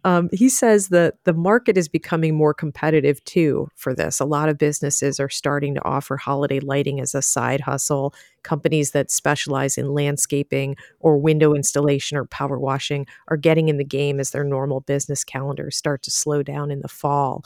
Um, 0.02 0.28
he 0.32 0.48
says 0.48 0.88
that 0.88 1.14
the 1.24 1.32
market 1.32 1.78
is 1.78 1.88
becoming 1.88 2.34
more 2.34 2.54
competitive 2.54 3.22
too 3.24 3.68
for 3.74 3.94
this. 3.94 4.20
A 4.20 4.24
lot 4.24 4.48
of 4.48 4.58
businesses 4.58 5.20
are 5.20 5.28
starting 5.28 5.74
to 5.74 5.84
offer 5.84 6.16
holiday 6.16 6.60
lighting 6.60 7.00
as 7.00 7.14
a 7.14 7.22
side 7.22 7.60
hustle. 7.60 8.14
Companies 8.42 8.90
that 8.90 9.10
specialize 9.10 9.78
in 9.78 9.94
landscaping 9.94 10.76
or 11.00 11.16
window 11.16 11.54
installation 11.54 12.16
or 12.16 12.26
power 12.26 12.58
washing 12.58 13.06
are 13.28 13.36
getting 13.36 13.68
in 13.68 13.78
the 13.78 13.84
game 13.84 14.20
as 14.20 14.30
their 14.30 14.44
normal 14.44 14.80
business 14.80 15.24
calendars 15.24 15.76
start 15.76 16.02
to 16.02 16.10
slow 16.10 16.42
down 16.42 16.70
in 16.70 16.80
the 16.80 16.88
fall 16.88 17.44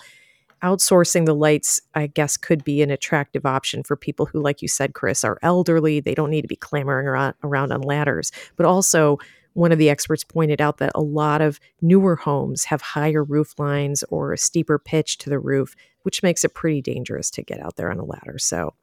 outsourcing 0.63 1.27
the 1.27 1.35
lights, 1.35 1.81
I 1.95 2.09
guess, 2.09 2.37
could 2.37 2.65
be 2.65 2.83
an 2.83 2.91
attractive 2.91 3.47
option 3.47 3.83
for 3.83 3.97
people 3.97 4.27
who, 4.27 4.41
like 4.41 4.63
you 4.63 4.69
said, 4.69 4.95
Chris, 4.95 5.25
are 5.25 5.39
elderly. 5.43 6.01
They 6.01 6.15
don't 6.15 6.31
need 6.31 6.43
to 6.43 6.49
be 6.49 6.57
clamoring 6.57 7.07
around, 7.07 7.35
around 7.43 7.73
on 7.73 7.83
ladders, 7.83 8.33
but 8.57 8.67
also 8.67 9.19
one 9.55 9.73
of 9.73 9.79
the 9.79 9.91
experts 9.91 10.25
pointed 10.25 10.61
out 10.61 10.79
that 10.79 10.93
a 10.95 11.01
lot 11.01 11.41
of 11.41 11.59
newer 11.81 12.17
homes 12.17 12.65
have 12.65 12.81
higher 12.81 13.25
roof 13.25 13.59
lines 13.59 14.05
or 14.11 14.33
a 14.33 14.39
steeper 14.39 14.79
pitch 14.79 15.19
to 15.19 15.31
the 15.31 15.39
roof, 15.39 15.75
which 16.03 16.23
makes 16.23 16.45
it 16.45 16.55
pretty 16.55 16.83
dangerous 16.83 17.31
to 17.33 17.43
get 17.43 17.61
out 17.61 17.77
there 17.77 17.91
on 17.91 17.99
a 17.99 18.05
ladder. 18.05 18.39
So, 18.39 18.75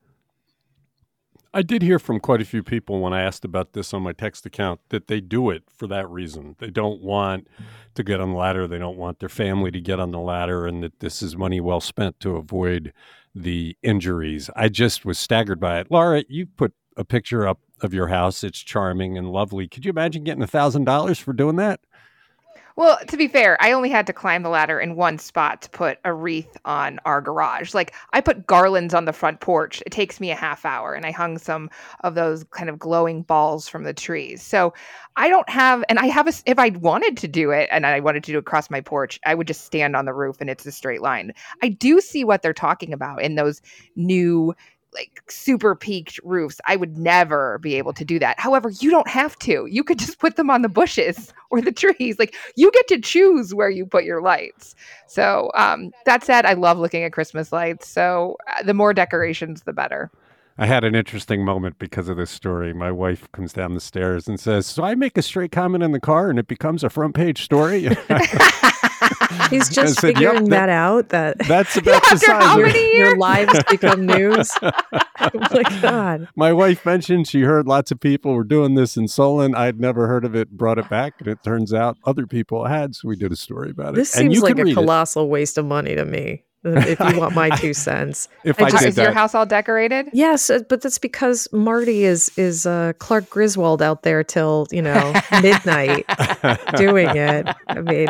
I 1.56 1.62
did 1.62 1.84
hear 1.84 2.00
from 2.00 2.20
quite 2.20 2.42
a 2.42 2.46
few 2.46 2.64
people 2.64 3.00
when 3.00 3.14
I 3.14 3.22
asked 3.22 3.46
about 3.46 3.72
this 3.72 3.94
on 3.94 4.02
my 4.02 4.12
text 4.12 4.46
account 4.46 4.82
that 4.90 5.08
they 5.08 5.22
do 5.22 5.50
it 5.50 5.64
for 5.74 5.88
that 5.88 6.10
reason. 6.10 6.58
They 6.60 6.70
don't 6.70 7.02
want 7.02 7.48
to 7.94 8.04
get 8.04 8.20
on 8.20 8.32
the 8.32 8.36
ladder, 8.36 8.68
they 8.68 8.78
don't 8.78 8.98
want 8.98 9.20
their 9.20 9.30
family 9.30 9.72
to 9.72 9.80
get 9.80 9.98
on 9.98 10.12
the 10.12 10.20
ladder, 10.20 10.68
and 10.68 10.84
that 10.84 11.00
this 11.00 11.22
is 11.22 11.38
money 11.38 11.62
well 11.62 11.80
spent 11.80 12.20
to 12.20 12.36
avoid 12.36 12.92
the 13.34 13.78
injuries. 13.82 14.50
I 14.54 14.68
just 14.68 15.06
was 15.06 15.18
staggered 15.18 15.62
by 15.62 15.80
it. 15.80 15.88
Laura, 15.90 16.26
you 16.28 16.46
put 16.46 16.74
a 16.98 17.06
picture 17.06 17.48
up 17.48 17.60
of 17.82 17.94
your 17.94 18.08
house. 18.08 18.44
It's 18.44 18.60
charming 18.60 19.18
and 19.18 19.32
lovely. 19.32 19.68
Could 19.68 19.86
you 19.86 19.90
imagine 19.90 20.24
getting 20.24 20.44
a 20.44 20.48
thousand 20.48 20.86
dollars 20.86 21.20
for 21.20 21.34
doing 21.34 21.58
that? 21.58 21.80
Well, 22.78 22.98
to 23.08 23.16
be 23.16 23.30
fair, 23.30 23.56
I 23.62 23.72
only 23.72 23.90
had 23.90 24.06
to 24.08 24.14
climb 24.14 24.44
the 24.44 24.50
ladder 24.50 24.82
in 24.82 24.98
one 24.98 25.18
spot 25.18 25.62
to 25.62 25.70
put 25.70 25.98
a 26.04 26.14
wreath 26.14 26.58
on 26.66 27.00
our 27.06 27.22
garage. 27.22 27.74
Like 27.74 27.94
I 28.12 28.20
put 28.20 28.48
garlands 28.48 28.94
on 28.94 29.06
the 29.06 29.14
front 29.14 29.40
porch. 29.40 29.82
It 29.86 29.92
takes 29.92 30.20
me 30.20 30.30
a 30.30 30.36
half 30.36 30.66
hour 30.66 30.94
and 30.94 31.06
I 31.06 31.12
hung 31.12 31.38
some 31.38 31.70
of 32.02 32.16
those 32.16 32.44
kind 32.52 32.70
of 32.70 32.78
glowing 32.78 33.22
balls 33.22 33.70
from 33.70 33.86
the 33.86 33.94
trees. 33.94 34.44
So 34.44 34.74
I 35.16 35.30
don't 35.30 35.48
have 35.48 35.86
and 35.88 36.00
I 36.00 36.08
have 36.08 36.28
a 36.28 36.34
if 36.46 36.60
I 36.60 36.70
wanted 36.70 37.16
to 37.18 37.30
do 37.30 37.52
it 37.52 37.70
and 37.72 37.86
I 37.86 38.02
wanted 38.02 38.26
to 38.26 38.34
do 38.34 38.38
it 38.38 38.42
across 38.42 38.70
my 38.70 38.82
porch, 38.82 39.22
I 39.26 39.36
would 39.36 39.48
just 39.48 39.64
stand 39.64 39.96
on 39.96 40.04
the 40.04 40.14
roof 40.14 40.42
and 40.42 40.50
it's 40.50 40.66
a 40.66 40.72
straight 40.74 41.02
line. 41.02 41.32
I 41.64 41.70
do 41.70 42.02
see 42.02 42.26
what 42.26 42.42
they're 42.42 42.54
talking 42.54 42.92
about 42.92 43.22
in 43.22 43.36
those 43.36 43.62
new 43.96 44.54
like 44.96 45.22
super 45.30 45.76
peaked 45.76 46.20
roofs. 46.24 46.60
I 46.66 46.76
would 46.76 46.98
never 46.98 47.60
be 47.60 47.76
able 47.76 47.94
to 47.94 48.06
do 48.06 48.18
that. 48.20 48.40
However, 48.40 48.70
you 48.80 48.90
don't 48.90 49.08
have 49.08 49.38
to. 49.40 49.68
You 49.70 49.84
could 49.84 50.00
just 50.00 50.20
put 50.20 50.36
them 50.36 50.50
on 50.50 50.62
the 50.62 50.70
bushes 50.70 51.34
or 51.52 51.62
the 51.62 51.72
trees. 51.72 52.18
Like 52.18 52.36
you 52.56 52.72
get 52.72 52.88
to 52.88 53.00
choose 53.00 53.54
where 53.54 53.70
you 53.70 53.86
put 53.86 54.04
your 54.04 54.22
lights. 54.22 54.76
So 55.08 55.52
um, 55.56 55.92
that 56.06 56.24
said, 56.24 56.46
I 56.46 56.54
love 56.54 56.80
looking 56.80 57.04
at 57.04 57.14
Christmas 57.14 57.52
lights. 57.52 57.88
So 57.88 58.38
uh, 58.48 58.64
the 58.64 58.74
more 58.74 58.94
decorations, 58.94 59.64
the 59.64 59.74
better. 59.74 60.12
I 60.58 60.66
had 60.68 60.86
an 60.86 60.96
interesting 60.96 61.44
moment 61.44 61.80
because 61.80 62.08
of 62.08 62.16
this 62.16 62.32
story. 62.32 62.74
My 62.74 62.90
wife 62.90 63.30
comes 63.34 63.52
down 63.52 63.74
the 63.74 63.82
stairs 63.82 64.26
and 64.26 64.40
says, 64.40 64.66
"So 64.66 64.86
I 64.86 64.96
make 64.96 65.18
a 65.18 65.22
straight 65.22 65.52
comment 65.52 65.84
in 65.84 65.92
the 65.92 66.00
car, 66.00 66.30
and 66.30 66.40
it 66.40 66.48
becomes 66.48 66.82
a 66.82 66.90
front 66.90 67.14
page 67.14 67.44
story." 67.44 67.90
He's 69.50 69.70
just 69.70 70.00
said, 70.00 70.20
"Yep, 70.20 70.32
figuring 70.32 70.50
that- 70.50 70.68
that, 70.68 70.70
out 70.70 71.10
that 71.10 71.38
That's 71.48 71.76
about 71.78 72.02
the 72.04 72.08
After 72.16 72.32
how 72.32 72.40
size. 72.42 72.58
your, 72.58 72.68
of- 72.68 72.74
many 72.74 72.98
your 72.98 73.18
lives 73.18 73.60
become 73.70 74.06
news. 74.06 74.52
oh 74.62 74.72
my 75.34 75.64
God. 75.82 76.28
My 76.36 76.52
wife 76.54 76.86
mentioned 76.86 77.28
she 77.28 77.42
heard 77.42 77.68
lots 77.68 77.92
of 77.92 78.00
people 78.00 78.34
were 78.34 78.44
doing 78.44 78.76
this 78.76 78.98
in 78.98 79.08
Solon. 79.08 79.54
I'd 79.56 79.80
never 79.80 80.08
heard 80.08 80.26
of 80.26 80.36
it. 80.36 80.50
Brought 80.52 80.78
it 80.80 80.90
back, 80.90 81.14
and 81.20 81.28
it 81.28 81.44
turns 81.44 81.74
out 81.74 81.98
other 82.06 82.26
people 82.28 82.66
had. 82.66 82.96
So 82.96 83.08
we 83.08 83.16
did 83.16 83.32
a 83.32 83.36
story 83.36 83.70
about 83.72 83.90
it. 83.90 83.96
This 83.96 84.16
and 84.16 84.24
seems 84.24 84.36
you 84.36 84.42
like 84.42 84.52
can 84.56 84.62
a 84.62 84.64
read 84.66 84.72
it 84.72 84.76
colossal 84.76 85.30
waste 85.30 85.58
of 85.58 85.66
money 85.66 85.96
to 85.96 86.06
me. 86.06 86.44
If 86.68 87.00
you 87.00 87.20
want 87.20 87.36
my 87.36 87.52
two 87.52 87.76
cents. 87.76 88.28
if 88.44 88.60
I 88.60 88.66
I, 88.66 88.70
just- 88.72 88.82
did 88.84 88.90
Is 88.90 88.98
your 88.98 89.12
house 89.12 89.36
all 89.36 89.46
decorated? 89.46 90.08
Yes, 90.14 90.50
uh, 90.50 90.62
but 90.68 90.82
that's 90.82 90.98
because 90.98 91.48
Marty 91.52 92.06
is 92.06 92.32
is 92.40 92.66
uh, 92.66 92.94
Clark 92.98 93.30
Griswold 93.30 93.84
out 93.84 94.02
there 94.02 94.24
till 94.24 94.66
you 94.72 94.82
know 94.82 95.14
midnight 95.44 96.06
doing 96.76 97.08
it. 97.16 97.48
I 97.68 97.82
mean, 97.82 98.08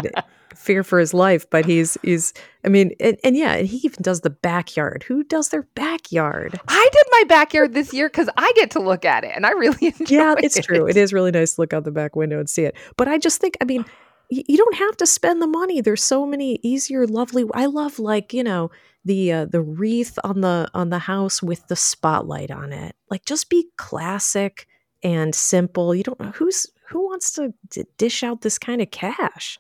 fear 0.66 0.84
for 0.84 1.00
his 1.00 1.14
life, 1.14 1.50
but 1.50 1.66
he's 1.66 1.98
he's. 2.02 2.34
I 2.64 2.70
mean, 2.70 2.92
and, 3.00 3.18
and 3.24 3.38
yeah, 3.38 3.54
and 3.54 3.68
he 3.68 3.78
even 3.78 4.02
does 4.02 4.22
the 4.22 4.30
backyard. 4.32 5.04
Who 5.08 5.24
does 5.24 5.50
their 5.50 5.64
backyard? 5.76 6.60
I 6.68 6.90
did 6.92 7.06
my 7.12 7.24
backyard 7.28 7.74
this 7.74 7.94
year 7.94 8.10
because 8.10 8.30
I 8.38 8.52
get 8.56 8.72
to 8.72 8.80
look 8.80 9.06
at 9.06 9.24
it 9.24 9.32
and 9.36 9.46
I 9.46 9.52
really 9.52 9.88
enjoy 10.00 10.06
Yeah, 10.16 10.36
it's 10.40 10.58
it. 10.58 10.66
true. 10.66 10.88
It 10.88 10.98
is 10.98 11.14
really 11.14 11.32
nice 11.32 11.56
to 11.56 11.62
look 11.62 11.74
out 11.74 11.84
the 11.84 11.92
back 11.92 12.16
window 12.16 12.40
and 12.40 12.50
see 12.50 12.64
it. 12.64 12.76
But 12.98 13.08
I 13.08 13.18
just 13.20 13.40
think, 13.40 13.56
I 13.62 13.66
mean, 13.66 13.86
you 14.30 14.58
don't 14.58 14.76
have 14.78 14.98
to 14.98 15.06
spend 15.06 15.42
the 15.42 15.48
money. 15.48 15.82
There's 15.82 16.04
so 16.04 16.26
many 16.26 16.60
easier, 16.64 17.06
lovely. 17.06 17.46
I 17.54 17.68
love 17.68 18.00
like 18.00 18.34
you 18.34 18.44
know 18.44 18.72
the 19.06 19.32
uh, 19.32 19.46
the 19.46 19.62
wreath 19.62 20.18
on 20.24 20.42
the 20.42 20.68
on 20.74 20.90
the 20.90 21.00
house 21.00 21.44
with 21.44 21.68
the 21.68 21.76
spotlight 21.76 22.50
on 22.50 22.74
it. 22.74 22.96
Like 23.12 23.26
just 23.26 23.50
be 23.52 23.68
classic 23.78 24.68
and 25.04 25.36
simple. 25.36 25.94
You 25.94 26.02
don't 26.04 26.20
know 26.20 26.32
who's 26.32 26.66
who 26.90 27.06
wants 27.06 27.32
to 27.34 27.54
d- 27.70 27.84
dish 28.00 28.24
out 28.24 28.42
this 28.42 28.58
kind 28.58 28.82
of 28.82 28.90
cash. 28.90 29.60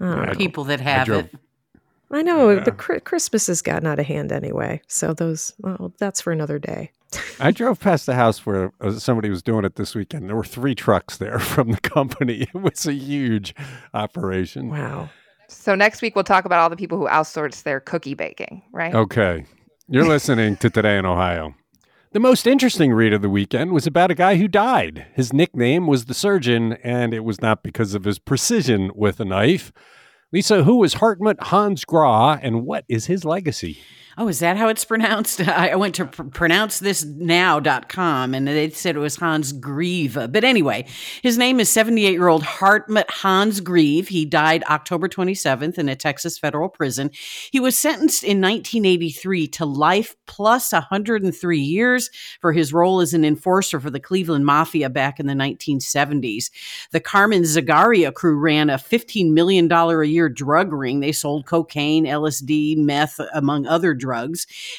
I 0.00 0.04
don't 0.14 0.24
Yeah. 0.28 0.34
People 0.34 0.64
that 0.64 0.80
I 0.80 0.84
have 0.84 1.06
drove- 1.06 1.24
it. 1.24 1.34
I 2.10 2.22
know, 2.22 2.48
Yeah. 2.50 2.62
but 2.64 2.78
Chri- 2.78 3.04
Christmas 3.04 3.48
has 3.48 3.60
gotten 3.60 3.86
out 3.86 3.98
of 3.98 4.06
hand 4.06 4.32
anyway. 4.32 4.80
So 4.86 5.12
those, 5.12 5.52
well, 5.58 5.92
that's 5.98 6.20
for 6.22 6.32
another 6.32 6.58
day. 6.58 6.90
I 7.40 7.50
drove 7.50 7.80
past 7.80 8.06
the 8.06 8.14
house 8.14 8.46
where 8.46 8.72
uh, 8.80 8.92
somebody 8.92 9.28
was 9.28 9.42
doing 9.42 9.64
it 9.66 9.76
this 9.76 9.94
weekend. 9.94 10.28
There 10.28 10.36
were 10.36 10.44
three 10.44 10.74
trucks 10.74 11.18
there 11.18 11.38
from 11.52 11.72
the 11.72 11.80
company. 11.80 12.46
It 12.54 12.60
was 12.62 12.86
a 12.86 12.94
huge 12.94 13.54
operation. 13.94 14.70
Wow. 14.70 15.10
So 15.48 15.74
next 15.74 16.00
week 16.02 16.14
we'll 16.14 16.24
talk 16.24 16.44
about 16.44 16.60
all 16.60 16.70
the 16.70 16.76
people 16.76 16.98
who 16.98 17.06
outsource 17.08 17.62
their 17.62 17.80
cookie 17.80 18.14
baking, 18.14 18.62
right? 18.72 18.94
Okay. 18.94 19.44
You're 19.88 20.06
listening 20.06 20.56
to 20.58 20.68
Today 20.70 20.98
in 20.98 21.06
Ohio. 21.06 21.54
The 22.18 22.22
most 22.22 22.48
interesting 22.48 22.92
read 22.92 23.12
of 23.12 23.22
the 23.22 23.30
weekend 23.30 23.70
was 23.70 23.86
about 23.86 24.10
a 24.10 24.14
guy 24.16 24.38
who 24.38 24.48
died. 24.48 25.06
His 25.14 25.32
nickname 25.32 25.86
was 25.86 26.06
the 26.06 26.14
surgeon, 26.14 26.72
and 26.82 27.14
it 27.14 27.22
was 27.22 27.40
not 27.40 27.62
because 27.62 27.94
of 27.94 28.02
his 28.02 28.18
precision 28.18 28.90
with 28.96 29.20
a 29.20 29.24
knife. 29.24 29.70
Lisa, 30.32 30.64
who 30.64 30.78
was 30.78 30.96
Hartmut 30.96 31.38
Hans 31.38 31.84
Graewe, 31.84 32.40
and 32.42 32.66
what 32.66 32.84
is 32.88 33.06
his 33.06 33.24
legacy? 33.24 33.78
Oh, 34.20 34.26
is 34.26 34.40
that 34.40 34.56
how 34.56 34.66
it's 34.66 34.84
pronounced? 34.84 35.40
I 35.48 35.76
went 35.76 35.94
to 35.94 36.06
pr- 36.06 36.24
pronouncethisnow.com 36.24 38.34
and 38.34 38.48
they 38.48 38.68
said 38.70 38.96
it 38.96 38.98
was 38.98 39.14
Hans 39.14 39.52
Grieve. 39.52 40.14
But 40.14 40.42
anyway, 40.42 40.86
his 41.22 41.38
name 41.38 41.60
is 41.60 41.68
78 41.68 42.10
year 42.10 42.26
old 42.26 42.42
Hartmut 42.42 43.08
Hans 43.08 43.60
Graewe. 43.60 44.08
He 44.08 44.24
died 44.24 44.64
October 44.64 45.08
27th 45.08 45.78
in 45.78 45.88
a 45.88 45.94
Texas 45.94 46.36
federal 46.36 46.68
prison. 46.68 47.12
He 47.52 47.60
was 47.60 47.78
sentenced 47.78 48.24
in 48.24 48.40
1983 48.40 49.46
to 49.46 49.64
life 49.64 50.16
plus 50.26 50.72
103 50.72 51.60
years 51.60 52.10
for 52.40 52.52
his 52.52 52.72
role 52.72 53.00
as 53.00 53.14
an 53.14 53.24
enforcer 53.24 53.78
for 53.78 53.90
the 53.90 54.00
Cleveland 54.00 54.44
Mafia 54.44 54.90
back 54.90 55.20
in 55.20 55.28
the 55.28 55.34
1970s. 55.34 56.50
The 56.90 56.98
Carmen 56.98 57.42
Zagaria 57.42 58.12
crew 58.12 58.36
ran 58.36 58.68
a 58.68 58.78
$15 58.78 59.30
million 59.30 59.70
a 59.70 60.02
year 60.02 60.28
drug 60.28 60.72
ring. 60.72 60.98
They 60.98 61.12
sold 61.12 61.46
cocaine, 61.46 62.04
LSD, 62.04 62.78
meth, 62.78 63.20
among 63.32 63.68
other 63.68 63.94
drugs, 63.94 64.07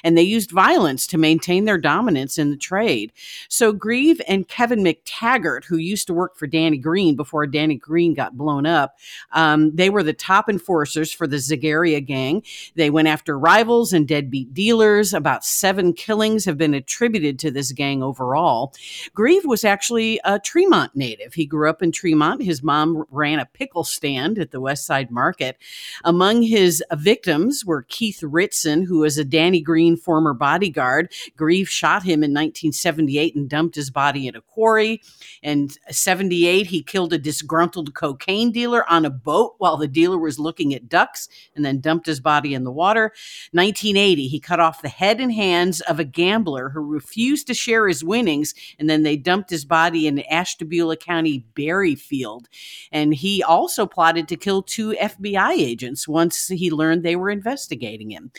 and 0.03 0.17
they 0.17 0.24
used 0.24 0.51
violence 0.51 1.07
to 1.07 1.17
maintain 1.17 1.65
their 1.65 1.77
dominance 1.77 2.38
in 2.38 2.51
the 2.51 2.57
trade. 2.57 3.12
So 3.48 3.74
Graewe 3.74 4.19
and 4.27 4.48
Kevin 4.48 4.83
McTaggart, 4.83 5.65
who 5.65 5.77
used 5.77 6.07
to 6.07 6.13
work 6.13 6.36
for 6.36 6.48
Danny 6.48 6.77
Greene 6.77 7.15
before 7.15 7.45
Danny 7.48 7.75
Greene 7.75 8.13
got 8.13 8.38
blown 8.38 8.65
up, 8.65 8.98
um, 9.31 9.75
they 9.75 9.89
were 9.89 10.03
the 10.03 10.13
top 10.13 10.50
enforcers 10.50 11.12
for 11.12 11.27
the 11.27 11.38
Zagaria 11.38 12.05
gang. 12.05 12.43
They 12.75 12.89
went 12.89 13.07
after 13.07 13.38
rivals 13.38 13.93
and 13.93 14.07
deadbeat 14.07 14.53
dealers. 14.53 15.13
About 15.13 15.45
seven 15.45 15.93
killings 15.93 16.45
have 16.45 16.57
been 16.57 16.74
attributed 16.74 17.39
to 17.39 17.51
this 17.51 17.71
gang 17.71 18.01
overall. 18.01 18.74
Graewe 19.15 19.45
was 19.45 19.63
actually 19.63 20.19
a 20.24 20.39
Tremont 20.39 20.95
native. 20.95 21.33
He 21.33 21.45
grew 21.45 21.69
up 21.69 21.81
in 21.81 21.91
Tremont. 21.91 22.41
His 22.43 22.63
mom 22.63 23.05
ran 23.12 23.39
a 23.39 23.45
pickle 23.45 23.83
stand 23.83 24.39
at 24.39 24.51
the 24.51 24.59
West 24.59 24.86
Side 24.86 25.12
Market. 25.12 25.57
Among 26.03 26.41
his 26.41 26.83
victims 26.93 27.65
were 27.65 27.83
Keith 27.83 28.24
Ritson, 28.24 28.83
who 28.83 29.00
was 29.00 29.17
a 29.19 29.25
Danny 29.25 29.61
Greene 29.61 29.97
former 29.97 30.33
bodyguard. 30.33 31.11
Graewe 31.38 31.67
shot 31.67 32.03
him 32.03 32.23
in 32.23 32.31
1978 32.31 33.35
and 33.35 33.49
dumped 33.49 33.75
his 33.75 33.91
body 33.91 34.27
in 34.27 34.35
a 34.35 34.41
quarry. 34.41 35.01
In 35.43 35.69
78, 35.89 36.67
he 36.67 36.81
killed 36.81 37.13
a 37.13 37.19
disgruntled 37.19 37.93
cocaine 37.93 38.51
dealer 38.51 38.89
on 38.89 39.05
a 39.05 39.09
boat 39.09 39.55
while 39.57 39.77
the 39.77 39.88
dealer 39.88 40.17
was 40.17 40.39
looking 40.39 40.73
at 40.73 40.89
ducks 40.89 41.29
and 41.55 41.63
then 41.63 41.79
dumped 41.79 42.05
his 42.05 42.19
body 42.19 42.53
in 42.53 42.63
the 42.63 42.71
water. 42.71 43.13
1980, 43.51 44.27
he 44.27 44.39
cut 44.39 44.59
off 44.59 44.81
the 44.81 44.89
head 44.89 45.19
and 45.19 45.33
hands 45.33 45.81
of 45.81 45.99
a 45.99 46.03
gambler 46.05 46.69
who 46.69 46.81
refused 46.81 47.47
to 47.47 47.53
share 47.53 47.88
his 47.88 48.03
winnings, 48.03 48.53
and 48.77 48.89
then 48.89 49.03
they 49.03 49.17
dumped 49.17 49.49
his 49.49 49.65
body 49.65 50.07
in 50.07 50.19
Ashtabula 50.29 50.97
County 50.97 51.45
berry 51.55 51.95
field. 51.95 52.47
And 52.91 53.13
he 53.13 53.43
also 53.43 53.85
plotted 53.85 54.27
to 54.27 54.35
kill 54.38 54.63
two 54.63 54.93
FBI 54.93 55.51
agents 55.51 56.07
once 56.07 56.47
he 56.47 56.71
learned 56.71 57.03
they 57.03 57.15
were 57.15 57.29
investigating 57.29 58.09
him. 58.09 58.31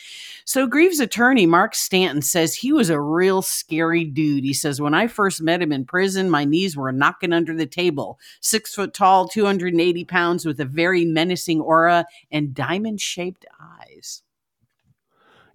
So 0.44 0.66
Graewe's 0.70 1.00
attorney, 1.00 1.46
Mark 1.46 1.74
Stanton, 1.74 2.22
says 2.22 2.54
he 2.54 2.72
was 2.72 2.90
a 2.90 3.00
real 3.00 3.42
scary 3.42 4.04
dude. 4.04 4.44
He 4.44 4.54
says, 4.54 4.80
When 4.80 4.94
I 4.94 5.08
first 5.08 5.42
met 5.42 5.60
him 5.60 5.72
in 5.72 5.84
prison, 5.84 6.30
my 6.30 6.44
knees 6.44 6.76
were 6.76 6.92
knocking 6.92 7.32
under 7.32 7.54
the 7.56 7.66
table. 7.66 8.18
Six 8.40 8.74
foot 8.74 8.94
tall, 8.94 9.28
280 9.28 10.04
pounds, 10.04 10.46
with 10.46 10.60
a 10.60 10.64
very 10.64 11.04
menacing 11.04 11.60
aura 11.60 12.06
and 12.30 12.54
diamond 12.54 13.00
shaped 13.00 13.44
eyes. 13.60 14.22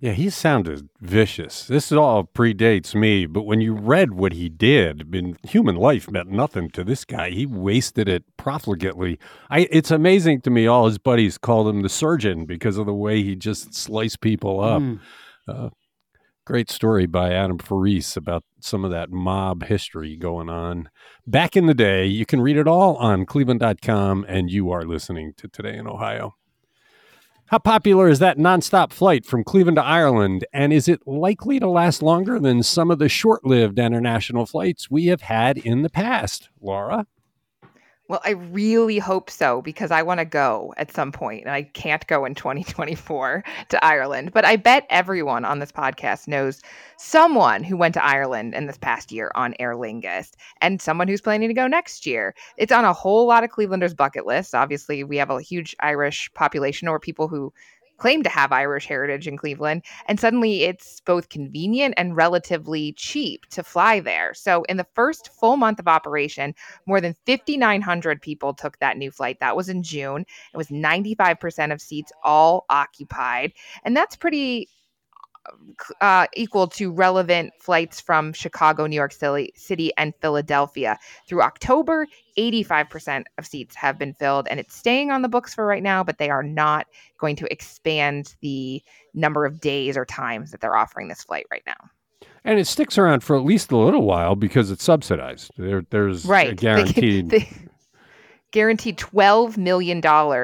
Yeah, 0.06 0.12
he 0.12 0.30
sounded 0.30 0.88
vicious. 1.02 1.66
This 1.66 1.92
all 1.92 2.26
predates 2.26 2.94
me, 2.94 3.26
but 3.26 3.42
when 3.42 3.60
you 3.60 3.74
read 3.74 4.14
what 4.14 4.34
he 4.34 4.50
did, 4.50 5.02
I 5.02 5.04
mean, 5.06 5.36
human 5.42 5.78
life 5.78 6.12
meant 6.12 6.30
nothing 6.30 6.70
to 6.74 6.84
this 6.84 7.06
guy. 7.06 7.32
He 7.32 7.48
wasted 7.48 8.08
it 8.08 8.24
profligately. 8.38 9.18
I, 9.50 9.68
it's 9.72 9.90
amazing 9.90 10.42
to 10.42 10.52
me. 10.52 10.68
All 10.68 10.86
his 10.86 11.00
buddies 11.00 11.40
called 11.40 11.68
him 11.68 11.82
the 11.82 11.90
surgeon 11.90 12.46
because 12.46 12.78
of 12.78 12.86
the 12.86 12.94
way 12.94 13.24
he 13.24 13.36
just 13.36 13.74
sliced 13.74 14.22
people 14.22 14.60
up. 14.60 14.84
Mm. 14.84 15.00
Uh, 15.48 15.70
great 16.46 16.70
story 16.70 17.08
by 17.08 17.34
Adam 17.34 17.58
Ferrise 17.58 18.16
about 18.16 18.44
some 18.60 18.86
of 18.86 18.92
that 18.92 19.10
mob 19.10 19.64
history 19.64 20.18
going 20.18 20.50
on 20.50 20.88
back 21.26 21.58
in 21.58 21.66
the 21.66 21.74
day. 21.74 22.06
You 22.06 22.28
can 22.28 22.42
read 22.42 22.58
it 22.58 22.68
all 22.68 22.96
on 22.98 23.26
cleveland.com, 23.26 24.24
and 24.30 24.52
you 24.52 24.70
are 24.70 24.86
listening 24.86 25.34
to 25.38 25.48
Today 25.48 25.76
in 25.76 25.88
Ohio. 25.88 26.36
How 27.48 27.60
popular 27.60 28.08
is 28.08 28.18
that 28.20 28.40
nonstop 28.40 28.92
flight 28.92 29.24
from 29.24 29.44
Cleveland 29.44 29.75
to 29.75 29.84
Ireland? 29.84 30.46
And 30.52 30.74
is 30.74 30.88
it 30.88 31.08
likely 31.08 31.60
to 31.60 31.70
last 31.70 32.02
longer 32.02 32.40
than 32.40 32.64
some 32.64 32.90
of 32.90 32.98
the 32.98 33.08
short 33.08 33.46
lived 33.46 33.78
international 33.78 34.48
flights 34.48 34.90
we 34.90 35.06
have 35.08 35.22
had 35.22 35.60
in 35.60 35.84
the 35.84 35.90
past? 35.92 36.50
Laura? 36.60 37.06
Well, 38.08 38.22
I 38.24 38.32
really 38.32 39.00
hope 39.00 39.32
so 39.32 39.64
because 39.64 39.90
I 39.90 40.04
want 40.04 40.20
to 40.20 40.26
go 40.26 40.76
at 40.78 40.92
some 40.92 41.12
point 41.12 41.42
and 41.42 41.52
I 41.52 41.64
can't 41.64 42.06
go 42.06 42.24
in 42.26 42.36
2024 42.36 43.44
to 43.70 43.84
Ireland. 43.84 44.32
But 44.32 44.46
I 44.46 44.58
bet 44.58 44.86
everyone 44.92 45.44
on 45.44 45.58
this 45.58 45.72
podcast 45.72 46.28
knows 46.28 46.62
someone 46.98 47.64
who 47.64 47.76
went 47.76 47.96
to 47.96 48.06
Ireland 48.06 48.54
in 48.54 48.68
this 48.68 48.78
past 48.78 49.12
year 49.12 49.32
on 49.34 49.56
Aer 49.60 49.74
Lingus 49.74 50.34
and 50.62 50.80
someone 50.80 51.08
who's 51.08 51.22
planning 51.22 51.48
to 51.48 51.56
go 51.56 51.66
next 51.66 52.06
year. 52.06 52.36
It's 52.58 52.72
on 52.72 52.86
a 52.86 52.94
whole 52.94 53.26
lot 53.26 53.44
of 53.44 53.50
Clevelanders' 53.50 53.96
bucket 53.96 54.28
lists. 54.28 54.54
Obviously, 54.54 55.04
we 55.04 55.18
have 55.18 55.32
a 55.32 55.42
huge 55.42 55.76
Irish 55.80 56.32
population 56.36 56.88
or 56.88 57.00
people 57.00 57.28
who 57.28 57.52
claim 57.98 58.24
to 58.24 58.30
have 58.30 58.52
Irish 58.52 58.86
heritage 58.86 59.28
in 59.28 59.38
Cleveland. 59.38 59.84
And 60.08 60.20
suddenly 60.20 60.64
it's 60.64 61.02
both 61.02 61.30
convenient 61.30 61.94
and 61.98 62.16
relatively 62.16 62.94
cheap 62.94 63.46
to 63.52 63.64
fly 63.64 64.00
there. 64.00 64.34
So, 64.34 64.64
in 64.64 64.78
the 64.78 64.88
first 64.96 65.30
full 65.34 65.58
month 65.58 65.80
of 65.80 65.88
operation, 65.88 66.54
more 66.86 67.02
than 67.02 67.16
5,900 67.25 68.22
people 68.22 68.54
took 68.54 68.80
that 68.80 68.98
new 68.98 69.12
flight. 69.12 69.40
That 69.40 69.56
was 69.56 69.70
in 69.70 69.84
June. 69.84 70.25
It 70.54 70.58
was 70.58 70.68
95% 70.68 71.72
of 71.72 71.82
seats 71.82 72.12
all 72.24 72.66
occupied. 72.70 73.54
And 73.84 73.96
that's 73.96 74.16
pretty 74.16 74.70
uh, 76.02 76.28
equal 76.36 76.68
to 76.68 76.92
relevant 76.92 77.54
flights 77.60 78.00
from 78.00 78.34
Chicago, 78.34 78.88
New 78.88 78.96
York 78.96 79.14
City, 79.14 79.92
and 79.98 80.14
Philadelphia. 80.22 80.98
Through 81.28 81.42
October, 81.42 82.08
85% 82.38 83.25
of 83.38 83.46
seats 83.46 83.75
have 83.75 83.98
been 83.98 84.14
filled, 84.14 84.48
and 84.50 84.60
it's 84.60 84.75
staying 84.75 85.12
on 85.12 85.22
the 85.22 85.30
books 85.30 85.54
for 85.54 85.66
right 85.66 85.84
now, 85.84 86.04
but 86.04 86.18
they 86.18 86.30
are 86.30 86.44
not 86.44 86.88
going 87.18 87.36
to 87.38 87.52
expand 87.52 88.36
the 88.42 88.82
number 89.14 89.46
of 89.46 89.62
days 89.62 89.98
or 89.98 90.06
times 90.06 90.52
that 90.52 90.62
they're 90.62 90.75
offering 90.75 91.08
this 91.08 91.24
flight 91.24 91.46
right 91.52 91.64
now. 91.66 91.90
And 92.44 92.60
it 92.60 92.68
sticks 92.68 92.98
around 92.98 93.24
for 93.24 93.36
at 93.36 93.44
least 93.44 93.72
a 93.72 93.78
little 93.78 94.04
while 94.04 94.36
because 94.36 94.70
it's 94.70 94.84
subsidized. 94.84 95.52
There, 95.58 95.84
there's 95.90 96.25
right. 96.25 96.52
a 96.52 96.56
guaranteed. 96.56 97.30
They, 97.30 97.40
they, 97.40 97.50
guaranteed 98.56 98.98
$12 98.98 99.58
million 99.58 100.02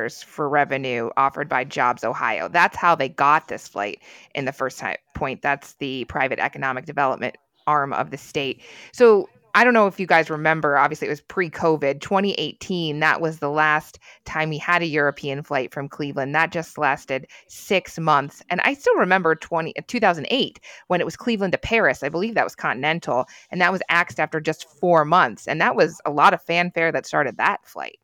for 0.09 0.49
revenue 0.49 1.09
offered 1.15 1.47
by 1.47 1.63
Jobs 1.63 2.03
Ohio. 2.03 2.49
That's 2.49 2.75
how 2.75 2.93
they 2.93 3.07
got 3.07 3.47
this 3.47 3.69
flight 3.69 4.01
in 4.35 4.43
the 4.43 4.51
first 4.51 4.79
time 4.79 4.97
point. 5.13 5.41
That's 5.41 5.75
the 5.75 6.03
private 6.05 6.37
economic 6.37 6.85
development 6.85 7.37
arm 7.67 7.93
of 7.93 8.11
the 8.11 8.17
state. 8.17 8.61
So 8.91 9.29
I 9.55 9.63
don't 9.63 9.73
know 9.73 9.87
if 9.87 9.97
you 9.97 10.07
guys 10.07 10.29
remember, 10.29 10.77
obviously 10.77 11.07
it 11.07 11.09
was 11.09 11.21
pre 11.21 11.49
COVID, 11.49 12.01
2018. 12.01 12.99
That 12.99 13.21
was 13.21 13.39
the 13.39 13.49
last 13.49 13.97
time 14.25 14.49
we 14.49 14.57
had 14.57 14.81
a 14.81 14.87
European 14.87 15.41
flight 15.41 15.73
from 15.73 15.87
Cleveland. 15.87 16.35
That 16.35 16.51
just 16.51 16.77
lasted 16.77 17.27
six 17.47 17.97
months. 17.97 18.43
And 18.49 18.59
I 18.65 18.73
still 18.73 18.95
remember 18.95 19.35
20, 19.35 19.77
uh, 19.77 19.83
2008 19.87 20.59
when 20.87 20.99
it 20.99 21.05
was 21.05 21.15
Cleveland 21.15 21.53
to 21.53 21.57
Paris. 21.57 22.03
I 22.03 22.09
believe 22.09 22.35
that 22.35 22.43
was 22.43 22.55
Continental. 22.55 23.25
And 23.51 23.61
that 23.61 23.71
was 23.71 23.81
axed 23.87 24.19
after 24.19 24.41
just 24.41 24.69
four 24.69 25.05
months. 25.05 25.47
And 25.47 25.61
that 25.61 25.77
was 25.77 26.01
a 26.05 26.11
lot 26.11 26.33
of 26.33 26.41
fanfare 26.41 26.91
that 26.91 27.05
started 27.05 27.37
that 27.37 27.65
flight. 27.65 27.99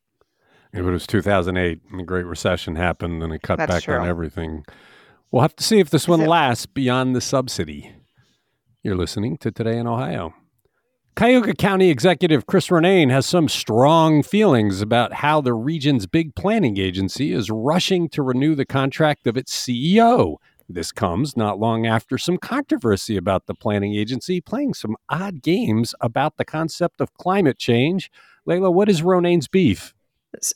It 0.74 0.82
was 0.82 1.08
2008 1.08 1.82
and 1.92 2.00
the 2.00 2.04
Great 2.04 2.26
Recession 2.26 2.76
happened 2.76 3.24
and 3.24 3.34
it 3.34 3.42
cut 3.42 3.58
That's 3.58 3.72
back 3.72 3.84
true. 3.84 3.96
on 3.96 4.08
everything. 4.08 4.66
We'll 5.32 5.42
have 5.42 5.56
to 5.58 5.64
see 5.64 5.80
if 5.80 5.90
this 5.90 6.04
Is 6.04 6.08
one 6.08 6.22
it- 6.22 6.28
lasts 6.28 6.66
beyond 6.66 7.16
the 7.16 7.22
subsidy. 7.22 7.92
You're 8.84 8.96
listening 8.96 9.38
to 9.40 9.52
Today 9.52 9.78
in 9.78 9.88
Ohio. 9.88 10.34
Cuyahoga 11.16 11.56
County 11.56 11.90
Executive 11.90 12.46
Chris 12.46 12.68
Ronayne 12.68 13.10
has 13.10 13.26
some 13.26 13.50
strong 13.50 14.22
feelings 14.22 14.82
about 14.82 15.14
how 15.14 15.42
the 15.42 15.54
region's 15.54 16.06
big 16.06 16.36
planning 16.36 16.78
agency 16.78 17.32
is 17.34 17.50
rushing 17.50 18.08
to 18.10 18.22
renew 18.22 18.54
the 18.54 18.68
contract 18.68 19.26
of 19.26 19.36
its 19.36 19.52
CEO. 19.52 20.36
This 20.70 20.92
comes 20.92 21.36
not 21.36 21.60
long 21.60 21.88
after 21.88 22.18
some 22.20 22.38
controversy 22.38 23.18
about 23.18 23.48
the 23.48 23.56
planning 23.56 23.96
agency 23.96 24.40
playing 24.42 24.76
some 24.76 24.96
odd 25.10 25.42
games 25.42 25.96
about 26.02 26.38
the 26.38 26.46
concept 26.46 27.02
of 27.02 27.14
climate 27.16 27.58
change. 27.58 28.12
Leila, 28.46 28.70
what 28.70 28.88
is 28.88 29.02
Ronayne's 29.02 29.48
beef? 29.48 29.96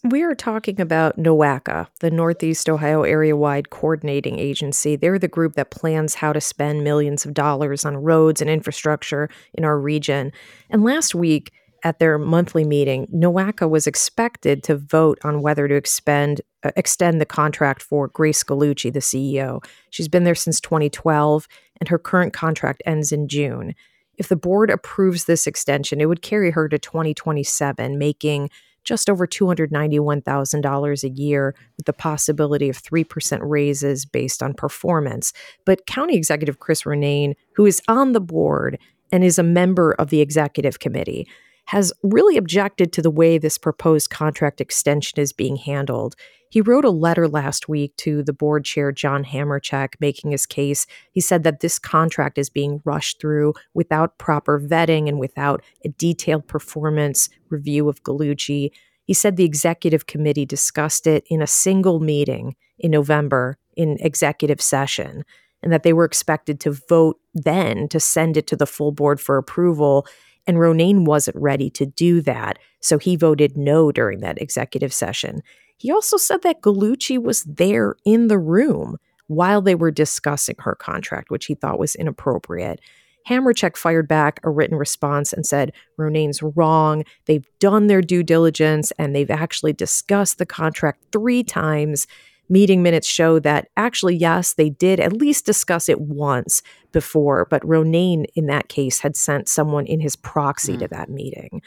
We 0.03 0.21
are 0.23 0.35
talking 0.35 0.81
about 0.81 1.17
NOACA, 1.17 1.87
the 2.01 2.11
Northeast 2.11 2.69
Ohio 2.69 3.03
Area 3.03 3.35
Wide 3.35 3.69
Coordinating 3.69 4.37
Agency. 4.37 4.95
They're 4.95 5.17
the 5.17 5.27
group 5.27 5.53
that 5.53 5.71
plans 5.71 6.15
how 6.15 6.33
to 6.33 6.41
spend 6.41 6.83
millions 6.83 7.25
of 7.25 7.33
dollars 7.33 7.85
on 7.85 7.97
roads 7.97 8.41
and 8.41 8.49
infrastructure 8.49 9.29
in 9.53 9.63
our 9.63 9.79
region. 9.79 10.33
And 10.69 10.83
last 10.83 11.15
week, 11.15 11.51
at 11.83 11.99
their 11.99 12.17
monthly 12.19 12.63
meeting, 12.63 13.07
NOACA 13.07 13.67
was 13.67 13.87
expected 13.87 14.61
to 14.63 14.77
vote 14.77 15.17
on 15.23 15.41
whether 15.41 15.67
to 15.67 15.75
expend, 15.75 16.41
uh, 16.63 16.71
extend 16.75 17.19
the 17.19 17.25
contract 17.25 17.81
for 17.81 18.07
Grace 18.09 18.43
Gallucci, 18.43 18.93
the 18.93 18.99
CEO. 18.99 19.63
She's 19.89 20.07
been 20.07 20.25
there 20.25 20.35
since 20.35 20.59
2012, 20.61 21.47
and 21.79 21.89
her 21.89 21.97
current 21.97 22.33
contract 22.33 22.83
ends 22.85 23.11
in 23.11 23.27
June. 23.27 23.73
If 24.17 24.27
the 24.27 24.35
board 24.35 24.69
approves 24.69 25.25
this 25.25 25.47
extension, 25.47 25.99
it 25.99 26.05
would 26.05 26.21
carry 26.21 26.51
her 26.51 26.69
to 26.69 26.77
2027, 26.77 27.97
making 27.97 28.51
just 28.83 29.09
over 29.09 29.27
$291,000 29.27 31.03
a 31.03 31.09
year 31.09 31.55
with 31.77 31.85
the 31.85 31.93
possibility 31.93 32.69
of 32.69 32.81
3% 32.81 33.39
raises 33.41 34.05
based 34.05 34.41
on 34.41 34.53
performance. 34.53 35.33
But 35.65 35.85
County 35.85 36.15
Executive 36.15 36.59
Chris 36.59 36.83
Ronayne, 36.83 37.35
who 37.55 37.65
is 37.65 37.81
on 37.87 38.13
the 38.13 38.21
board 38.21 38.77
and 39.11 39.23
is 39.23 39.37
a 39.37 39.43
member 39.43 39.93
of 39.93 40.09
the 40.09 40.21
executive 40.21 40.79
committee, 40.79 41.27
has 41.65 41.93
really 42.03 42.37
objected 42.37 42.91
to 42.93 43.01
the 43.01 43.11
way 43.11 43.37
this 43.37 43.57
proposed 43.57 44.09
contract 44.09 44.59
extension 44.59 45.19
is 45.19 45.31
being 45.31 45.57
handled. 45.57 46.15
He 46.51 46.59
wrote 46.59 46.83
a 46.83 46.89
letter 46.89 47.29
last 47.29 47.69
week 47.69 47.95
to 47.97 48.23
the 48.23 48.33
board 48.33 48.65
chair, 48.65 48.91
John 48.91 49.23
Hamercheck, 49.23 49.93
making 50.01 50.31
his 50.31 50.45
case. 50.45 50.85
He 51.13 51.21
said 51.21 51.43
that 51.43 51.61
this 51.61 51.79
contract 51.79 52.37
is 52.37 52.49
being 52.49 52.81
rushed 52.83 53.21
through 53.21 53.53
without 53.73 54.17
proper 54.17 54.59
vetting 54.59 55.07
and 55.07 55.17
without 55.17 55.63
a 55.85 55.89
detailed 55.89 56.49
performance 56.49 57.29
review 57.49 57.87
of 57.87 58.03
Gallucci. 58.03 58.71
He 59.05 59.13
said 59.13 59.37
the 59.37 59.45
executive 59.45 60.07
committee 60.07 60.45
discussed 60.45 61.07
it 61.07 61.23
in 61.29 61.41
a 61.41 61.47
single 61.47 62.01
meeting 62.01 62.57
in 62.77 62.91
November 62.91 63.57
in 63.77 63.95
executive 64.01 64.61
session 64.61 65.23
and 65.63 65.71
that 65.71 65.83
they 65.83 65.93
were 65.93 66.03
expected 66.03 66.59
to 66.59 66.71
vote 66.89 67.17
then 67.33 67.87
to 67.87 67.99
send 68.01 68.35
it 68.35 68.47
to 68.47 68.57
the 68.57 68.67
full 68.67 68.91
board 68.91 69.21
for 69.21 69.37
approval. 69.37 70.05
And 70.47 70.57
Ronayne 70.57 71.05
wasn't 71.05 71.37
ready 71.37 71.69
to 71.69 71.85
do 71.85 72.19
that. 72.21 72.59
So 72.81 72.97
he 72.97 73.15
voted 73.15 73.55
no 73.55 73.93
during 73.93 74.19
that 74.19 74.41
executive 74.41 74.91
session. 74.91 75.43
He 75.81 75.91
also 75.91 76.15
said 76.17 76.43
that 76.43 76.61
Gallucci 76.61 77.17
was 77.17 77.43
there 77.43 77.95
in 78.05 78.27
the 78.27 78.37
room 78.37 78.97
while 79.25 79.63
they 79.63 79.73
were 79.73 79.89
discussing 79.89 80.55
her 80.59 80.75
contract, 80.75 81.31
which 81.31 81.47
he 81.47 81.55
thought 81.55 81.79
was 81.79 81.95
inappropriate. 81.95 82.79
Hamercheck 83.27 83.75
fired 83.75 84.07
back 84.07 84.39
a 84.43 84.51
written 84.51 84.77
response 84.77 85.33
and 85.33 85.43
said 85.43 85.73
Ronayne's 85.99 86.43
wrong. 86.43 87.03
They've 87.25 87.47
done 87.59 87.87
their 87.87 88.01
due 88.01 88.21
diligence 88.21 88.91
and 88.99 89.15
they've 89.15 89.31
actually 89.31 89.73
discussed 89.73 90.37
the 90.37 90.45
contract 90.45 91.03
three 91.11 91.43
times. 91.43 92.05
Meeting 92.47 92.83
minutes 92.83 93.07
show 93.07 93.39
that 93.39 93.69
actually, 93.75 94.15
yes, 94.15 94.53
they 94.53 94.69
did 94.69 94.99
at 94.99 95.13
least 95.13 95.47
discuss 95.47 95.89
it 95.89 95.99
once 95.99 96.61
before, 96.91 97.47
but 97.49 97.63
Ronayne 97.63 98.25
in 98.35 98.45
that 98.47 98.69
case 98.69 98.99
had 98.99 99.15
sent 99.15 99.49
someone 99.49 99.87
in 99.87 99.99
his 99.99 100.15
proxy 100.15 100.75
mm. 100.75 100.79
to 100.79 100.87
that 100.89 101.09
meeting. 101.09 101.63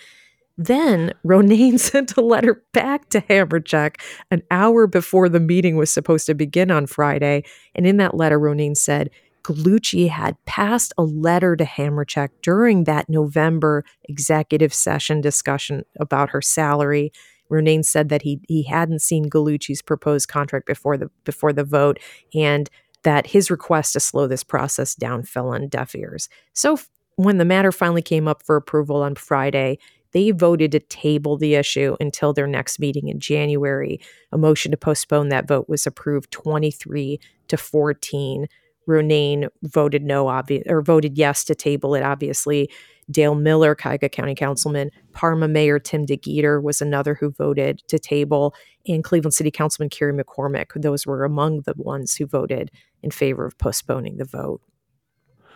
Then 0.57 1.13
Ronayne 1.25 1.81
sent 1.81 2.17
a 2.17 2.21
letter 2.21 2.63
back 2.73 3.09
to 3.11 3.21
Hamercheck 3.23 4.01
an 4.31 4.43
hour 4.51 4.87
before 4.87 5.29
the 5.29 5.41
meeting 5.41 5.77
was 5.77 5.91
supposed 5.91 6.27
to 6.27 6.35
begin 6.35 6.71
on 6.71 6.87
Friday. 6.87 7.45
And 7.75 7.87
in 7.87 7.97
that 7.99 8.17
letter, 8.17 8.39
Ronayne 8.39 8.77
said 8.77 9.11
Gallucci 9.45 10.09
had 10.09 10.43
passed 10.47 10.95
a 10.97 11.03
letter 11.03 11.55
to 11.55 11.65
Hamercheck 11.65 12.31
during 12.43 12.85
that 12.85 13.09
November 13.09 13.85
executive 14.05 14.73
session 14.73 15.21
discussion 15.21 15.85
about 16.01 16.31
her 16.31 16.41
salary. 16.41 17.13
Ronayne 17.51 17.85
said 17.85 18.09
that 18.09 18.23
he 18.23 18.41
he 18.49 18.63
hadn't 18.63 19.03
seen 19.03 19.29
Gallucci's 19.29 19.83
proposed 19.83 20.29
contract 20.29 20.67
before 20.67 20.97
the 20.97 21.11
before 21.25 21.53
the 21.53 21.65
vote 21.65 21.99
and 22.35 22.71
that 23.03 23.27
his 23.27 23.51
request 23.51 23.93
to 23.93 24.01
slow 24.01 24.27
this 24.27 24.43
process 24.43 24.95
down 24.95 25.25
fell 25.25 25.49
on 25.49 25.69
deaf 25.69 25.95
ears. 25.95 26.31
So 26.55 26.79
when 27.17 27.37
the 27.37 27.45
matter 27.45 27.71
finally 27.71 28.03
came 28.03 28.27
up 28.27 28.43
for 28.43 28.57
approval 28.57 29.03
on 29.03 29.15
Friday, 29.15 29.79
they 30.15 30.31
voted 30.31 30.73
to 30.73 30.81
table 30.81 31.37
the 31.37 31.57
issue 31.57 31.97
until 32.01 32.33
their 32.33 32.47
next 32.47 32.79
meeting 32.79 33.09
in 33.09 33.21
January. 33.21 34.01
A 34.33 34.39
motion 34.39 34.71
to 34.71 34.77
postpone 34.77 35.29
that 35.29 35.47
vote 35.47 35.69
was 35.69 35.87
approved 35.87 36.31
23 36.31 37.21
to 37.49 37.57
14. 37.57 38.47
Ronayne 38.89 39.49
voted 39.63 40.03
no, 40.03 40.29
obvious 40.29 40.65
or 40.69 40.83
voted 40.83 41.19
yes 41.19 41.45
to 41.45 41.55
table 41.55 41.95
it. 41.95 42.03
Obviously, 42.03 42.71
Dale 43.11 43.35
Miller, 43.35 43.75
Cuyahoga 43.75 44.09
County 44.09 44.35
Councilman, 44.35 44.91
Parma 45.13 45.49
Mayor 45.49 45.79
Tim 45.79 46.07
DeGeeter 46.07 46.63
was 46.63 46.81
another 46.81 47.15
who 47.15 47.31
voted 47.31 47.83
to 47.89 47.99
table, 47.99 48.55
and 48.87 49.03
Cleveland 49.03 49.35
City 49.35 49.51
Councilman 49.51 49.91
Kerry 49.91 50.13
McCormack. 50.13 50.81
Those 50.81 51.07
were 51.07 51.25
among 51.25 51.63
the 51.63 51.75
ones 51.77 52.15
who 52.15 52.27
voted 52.27 52.71
in 53.03 53.11
favor 53.11 53.45
of 53.45 53.59
postponing 53.59 54.17
the 54.17 54.25
vote. 54.25 54.61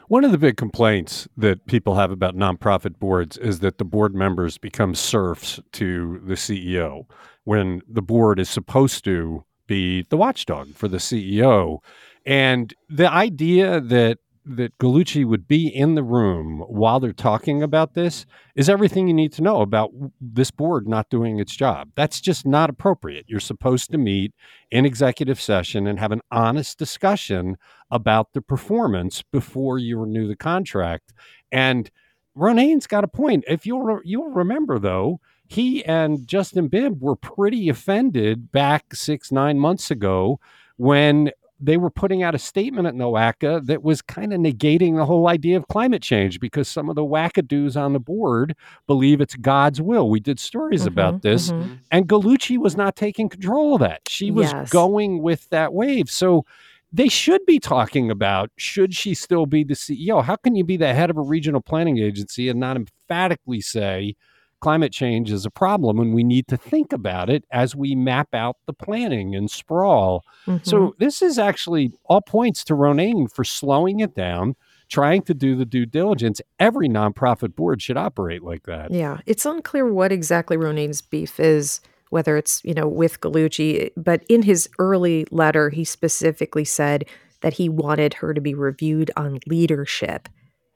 One 0.09 0.25
of 0.25 0.33
the 0.33 0.39
big 0.39 0.57
complaints 0.57 1.29
that 1.37 1.67
people 1.67 1.97
have 1.97 2.11
about 2.11 2.35
nonprofit 2.35 2.99
boards 2.99 3.37
is 3.37 3.61
that 3.61 3.77
the 3.77 3.85
board 3.85 4.15
members 4.15 4.57
become 4.57 4.95
serfs 4.95 5.61
to 5.73 6.23
the 6.25 6.33
CEO 6.33 7.05
when 7.45 7.83
the 7.87 8.01
board 8.01 8.41
is 8.41 8.49
supposed 8.49 9.05
to 9.05 9.45
be 9.67 10.07
the 10.09 10.17
watchdog 10.17 10.75
for 10.75 10.89
the 10.89 10.97
CEO. 10.97 11.81
And 12.25 12.73
the 12.89 13.13
idea 13.13 13.83
that 13.83 14.17
that 14.45 14.77
Gallucci 14.79 15.25
would 15.25 15.47
be 15.47 15.69
in 15.69 15.95
the 15.95 16.03
room 16.03 16.65
while 16.69 17.01
they're 17.01 17.13
talking 17.13 17.63
about 17.63 17.95
this 17.95 18.27
is 18.55 18.69
everything 18.69 19.09
you 19.09 19.15
need 19.15 19.33
to 19.35 19.43
know 19.43 19.61
about 19.61 19.91
this 20.21 20.51
board 20.51 20.89
not 20.89 21.11
doing 21.11 21.39
its 21.39 21.55
job. 21.55 21.91
That's 21.95 22.21
just 22.21 22.47
not 22.47 22.71
appropriate. 22.71 23.27
You're 23.29 23.41
supposed 23.41 23.91
to 23.91 23.99
meet 23.99 24.35
in 24.71 24.87
executive 24.87 25.41
session 25.41 25.87
and 25.87 25.99
have 25.99 26.13
an 26.13 26.23
honest 26.31 26.79
discussion 26.79 27.57
about 27.91 28.33
the 28.33 28.43
performance 28.43 29.23
before 29.23 29.79
you 29.79 29.99
renew 29.99 30.27
the 30.29 30.37
contract. 30.37 31.13
And 31.53 31.91
Ronayne's 32.37 32.87
got 32.87 33.05
a 33.05 33.09
point. 33.09 33.45
If 33.49 33.67
you'll 33.67 34.01
you'll 34.05 34.31
remember 34.31 34.79
though, 34.79 35.21
he 35.47 35.85
and 35.85 36.27
Justin 36.29 36.69
Bibb 36.69 37.03
were 37.03 37.17
pretty 37.17 37.69
offended 37.69 38.53
back 38.53 38.95
six 38.95 39.33
nine 39.33 39.59
months 39.59 39.91
ago 39.91 40.39
when 40.77 41.31
they 41.61 41.77
were 41.77 41.91
putting 41.91 42.23
out 42.23 42.35
a 42.35 42.39
statement 42.39 42.87
at 42.87 42.95
NOACA 42.95 43.67
that 43.67 43.83
was 43.83 44.01
kind 44.01 44.33
of 44.33 44.41
negating 44.41 44.97
the 44.97 45.05
whole 45.05 45.29
idea 45.29 45.57
of 45.57 45.67
climate 45.69 46.03
change 46.03 46.39
because 46.39 46.69
some 46.69 46.89
of 46.89 46.95
the 46.95 47.05
wackadoos 47.05 47.77
on 47.77 47.93
the 47.93 48.01
board 48.01 48.55
believe 48.87 49.21
it's 49.21 49.35
God's 49.35 49.81
will. 49.81 50.09
We 50.09 50.21
did 50.21 50.39
stories 50.39 50.83
mm-hmm, 50.83 50.89
about 50.89 51.23
this, 51.23 51.51
mm-hmm. 51.51 51.75
and 51.91 52.09
Gallucci 52.09 52.59
was 52.59 52.77
not 52.77 52.97
taking 52.97 53.29
control 53.29 53.75
of 53.75 53.81
that. 53.81 54.03
She 54.09 54.31
was 54.31 54.53
yes. 54.53 54.71
going 54.71 55.23
with 55.23 55.49
that 55.51 55.73
wave. 55.73 56.09
So 56.11 56.45
they 56.93 57.09
should 57.09 57.45
be 57.45 57.59
talking 57.59 58.11
about 58.11 58.51
should 58.57 58.95
she 58.95 59.15
still 59.15 59.47
be 59.47 59.65
the 59.65 59.75
CEO? 59.75 60.23
How 60.23 60.37
can 60.37 60.55
you 60.55 60.65
be 60.65 60.77
the 60.77 60.95
head 60.95 61.11
of 61.11 61.17
a 61.17 61.23
regional 61.23 61.61
planning 61.61 61.99
agency 61.99 62.49
and 62.49 62.61
not 62.61 62.77
emphatically 62.77 63.61
say, 63.61 64.15
climate 64.61 64.93
change 64.93 65.31
is 65.31 65.47
a 65.47 65.51
problem 65.51 65.99
and 65.99 66.15
we 66.15 66.25
need 66.25 66.49
to 66.49 66.57
think 66.57 66.93
about 66.93 67.31
it 67.31 67.45
as 67.53 67.77
we 67.77 67.95
map 67.95 68.35
out 68.35 68.57
the 68.67 68.73
planning 68.73 69.35
and 69.35 69.51
sprawl. 69.51 70.25
Mm-hmm. 70.47 70.65
So 70.65 70.95
this 70.99 71.23
is 71.23 71.39
actually 71.39 71.93
all 72.05 72.21
points 72.21 72.65
to 72.65 72.75
Ronayne 72.75 73.31
for 73.33 73.45
slowing 73.45 74.01
it 74.01 74.15
down, 74.15 74.57
trying 74.89 75.23
to 75.23 75.35
do 75.35 75.55
the 75.57 75.65
due 75.65 75.87
diligence. 75.87 76.41
Every 76.59 76.89
nonprofit 76.89 77.55
board 77.55 77.83
should 77.83 77.97
operate 77.97 78.43
like 78.43 78.65
that. 78.65 78.91
Yeah, 78.91 79.19
it's 79.27 79.47
unclear 79.47 79.93
what 79.93 80.13
exactly 80.13 80.57
Ronayne's 80.57 81.03
beef 81.03 81.39
is. 81.39 81.81
Whether 82.11 82.39
it's 82.39 82.65
you 82.65 82.73
know 82.73 82.89
with 82.89 83.21
Gallucci, 83.21 83.91
but 83.95 84.25
in 84.31 84.41
his 84.41 84.67
early 84.79 85.27
letter, 85.31 85.69
he 85.69 85.85
specifically 85.85 86.65
said 86.65 87.05
that 87.43 87.53
he 87.53 87.69
wanted 87.69 88.15
her 88.15 88.33
to 88.33 88.41
be 88.41 88.55
reviewed 88.55 89.11
on 89.15 89.41
leadership 89.47 90.27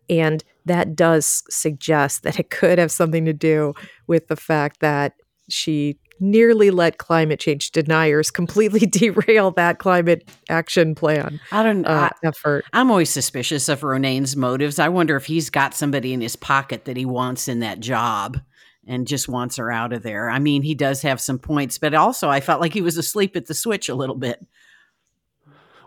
and 0.08 0.42
that 0.64 0.94
does 0.94 1.42
suggest 1.48 2.22
that 2.22 2.38
it 2.38 2.50
could 2.50 2.78
have 2.78 2.92
something 2.92 3.24
to 3.24 3.32
do 3.32 3.74
with 4.06 4.28
the 4.28 4.36
fact 4.36 4.80
that 4.80 5.14
she 5.48 5.98
nearly 6.20 6.70
let 6.70 6.98
climate 6.98 7.40
change 7.40 7.72
deniers 7.72 8.30
completely 8.30 8.80
derail 8.86 9.50
that 9.50 9.78
climate 9.78 10.28
action 10.48 10.94
plan. 10.94 11.40
I 11.50 11.62
don't 11.62 11.84
uh, 11.84 12.10
I, 12.12 12.26
effort. 12.26 12.64
I'm 12.72 12.90
always 12.90 13.10
suspicious 13.10 13.68
of 13.68 13.80
Ronayne's 13.80 14.36
motives. 14.36 14.78
I 14.78 14.88
wonder 14.88 15.16
if 15.16 15.26
he's 15.26 15.50
got 15.50 15.74
somebody 15.74 16.12
in 16.12 16.20
his 16.20 16.36
pocket 16.36 16.84
that 16.84 16.96
he 16.96 17.04
wants 17.04 17.48
in 17.48 17.60
that 17.60 17.80
job 17.80 18.40
and 18.86 19.06
just 19.06 19.28
wants 19.28 19.56
her 19.56 19.70
out 19.70 19.92
of 19.92 20.02
there. 20.02 20.30
I 20.30 20.38
mean, 20.38 20.62
he 20.62 20.74
does 20.74 21.02
have 21.02 21.20
some 21.20 21.38
points, 21.38 21.78
but 21.78 21.94
also 21.94 22.28
I 22.28 22.40
felt 22.40 22.60
like 22.60 22.72
he 22.72 22.80
was 22.80 22.96
asleep 22.96 23.36
at 23.36 23.46
the 23.46 23.54
switch 23.54 23.88
a 23.88 23.94
little 23.94 24.16
bit. 24.16 24.44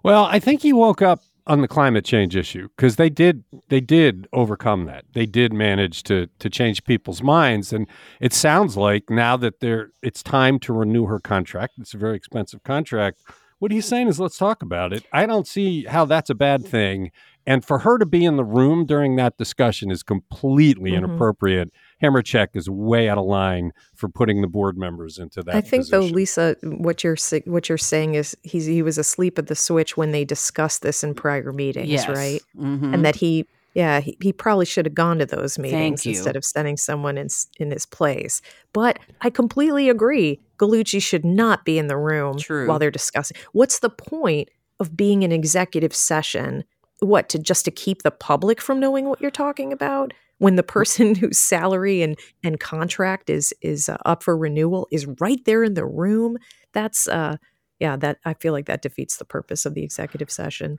Well, 0.03 0.25
I 0.25 0.39
think 0.39 0.61
he 0.61 0.71
woke 0.71 1.01
up 1.01 1.21
on 1.47 1.61
the 1.61 1.67
climate 1.67 2.03
change 2.03 2.35
issue 2.35 2.69
because 2.75 2.95
they 2.95 3.09
did 3.09 3.43
they 3.69 3.81
did 3.81 4.27
overcome 4.33 4.85
that. 4.85 5.05
They 5.13 5.25
did 5.25 5.53
manage 5.53 6.03
to 6.03 6.27
to 6.39 6.49
change 6.49 6.83
people's 6.83 7.21
minds, 7.21 7.71
and 7.71 7.87
it 8.19 8.33
sounds 8.33 8.75
like 8.77 9.09
now 9.09 9.37
that 9.37 9.59
they're 9.59 9.91
it's 10.01 10.23
time 10.23 10.59
to 10.59 10.73
renew 10.73 11.05
her 11.05 11.19
contract. 11.19 11.73
It's 11.79 11.93
a 11.93 11.97
very 11.97 12.15
expensive 12.15 12.63
contract. 12.63 13.21
What 13.59 13.71
he's 13.71 13.85
saying 13.85 14.09
is, 14.09 14.19
let's 14.19 14.37
talk 14.37 14.61
about 14.61 14.91
it. 14.91 15.05
I 15.13 15.25
don't 15.25 15.47
see 15.47 15.85
how 15.85 16.05
that's 16.05 16.29
a 16.29 16.35
bad 16.35 16.65
thing, 16.65 17.11
and 17.45 17.63
for 17.63 17.79
her 17.79 17.97
to 17.97 18.05
be 18.05 18.25
in 18.25 18.37
the 18.37 18.43
room 18.43 18.85
during 18.85 19.15
that 19.15 19.37
discussion 19.37 19.91
is 19.91 20.03
completely 20.03 20.91
mm-hmm. 20.91 21.05
inappropriate 21.05 21.71
Hamercheck 22.01 22.49
is 22.53 22.69
way 22.69 23.09
out 23.09 23.17
of 23.17 23.25
line 23.25 23.71
for 23.95 24.09
putting 24.09 24.41
the 24.41 24.47
board 24.47 24.77
members 24.77 25.17
into 25.17 25.41
that. 25.43 25.55
I 25.55 25.61
think 25.61 25.83
position. 25.83 25.99
though, 25.99 26.13
Lisa, 26.13 26.55
what 26.63 27.03
you're 27.03 27.17
what 27.45 27.69
you're 27.69 27.77
saying 27.77 28.15
is 28.15 28.35
he's 28.43 28.65
he 28.65 28.81
was 28.81 28.97
asleep 28.97 29.39
at 29.39 29.47
the 29.47 29.55
switch 29.55 29.95
when 29.95 30.11
they 30.11 30.25
discussed 30.25 30.81
this 30.81 31.03
in 31.03 31.13
prior 31.13 31.53
meetings, 31.53 31.89
yes. 31.89 32.07
right? 32.07 32.41
Mm-hmm. 32.57 32.93
And 32.93 33.05
that 33.05 33.15
he 33.15 33.45
yeah, 33.75 33.99
he, 33.99 34.17
he 34.21 34.31
probably 34.31 34.65
should 34.65 34.85
have 34.85 34.95
gone 34.95 35.19
to 35.19 35.25
those 35.25 35.59
meetings 35.59 36.05
instead 36.05 36.37
of 36.37 36.45
sending 36.45 36.77
someone 36.77 37.17
in 37.17 37.27
in 37.59 37.71
his 37.71 37.85
place. 37.85 38.41
But 38.73 38.99
I 39.21 39.29
completely 39.29 39.89
agree. 39.89 40.39
Gallucci 40.57 41.01
should 41.01 41.25
not 41.25 41.65
be 41.65 41.77
in 41.77 41.87
the 41.87 41.97
room 41.97 42.37
True. 42.37 42.67
while 42.67 42.79
they're 42.79 42.91
discussing. 42.91 43.37
What's 43.51 43.79
the 43.79 43.89
point 43.89 44.49
of 44.79 44.95
being 44.95 45.23
an 45.23 45.31
executive 45.33 45.93
session? 45.93 46.63
What 46.99 47.27
to 47.29 47.39
just 47.39 47.65
to 47.65 47.71
keep 47.71 48.03
the 48.03 48.11
public 48.11 48.61
from 48.61 48.79
knowing 48.79 49.05
what 49.05 49.19
you're 49.19 49.29
talking 49.29 49.73
about? 49.73 50.13
When 50.37 50.55
the 50.55 50.63
person 50.63 51.15
whose 51.15 51.37
salary 51.37 52.01
and 52.01 52.17
and 52.43 52.59
contract 52.59 53.29
is 53.29 53.53
is 53.61 53.89
uh, 53.89 53.97
up 54.05 54.23
for 54.23 54.37
renewal 54.37 54.87
is 54.91 55.05
right 55.19 55.43
there 55.45 55.63
in 55.63 55.73
the 55.73 55.85
room 55.85 56.37
that's 56.73 57.07
uh 57.07 57.37
yeah 57.79 57.95
that 57.95 58.17
i 58.25 58.33
feel 58.33 58.53
like 58.53 58.65
that 58.65 58.81
defeats 58.81 59.17
the 59.17 59.25
purpose 59.25 59.65
of 59.65 59.73
the 59.73 59.83
executive 59.83 60.31
session 60.31 60.77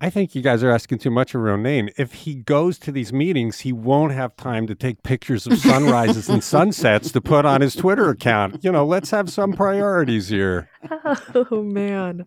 I 0.00 0.10
think 0.10 0.34
you 0.34 0.42
guys 0.42 0.62
are 0.62 0.70
asking 0.70 0.98
too 0.98 1.10
much 1.10 1.34
of 1.34 1.42
Ronayne. 1.42 1.92
If 1.96 2.12
he 2.12 2.34
goes 2.34 2.78
to 2.80 2.92
these 2.92 3.12
meetings, 3.12 3.60
he 3.60 3.72
won't 3.72 4.12
have 4.12 4.34
time 4.36 4.66
to 4.66 4.74
take 4.74 5.02
pictures 5.02 5.46
of 5.46 5.56
sunrises 5.58 6.28
and 6.28 6.42
sunsets 6.42 7.12
to 7.12 7.20
put 7.20 7.44
on 7.44 7.60
his 7.60 7.76
Twitter 7.76 8.08
account. 8.08 8.64
You 8.64 8.72
know, 8.72 8.84
let's 8.84 9.10
have 9.10 9.30
some 9.30 9.52
priorities 9.52 10.28
here. 10.28 10.68
Oh, 11.34 11.62
man. 11.62 12.24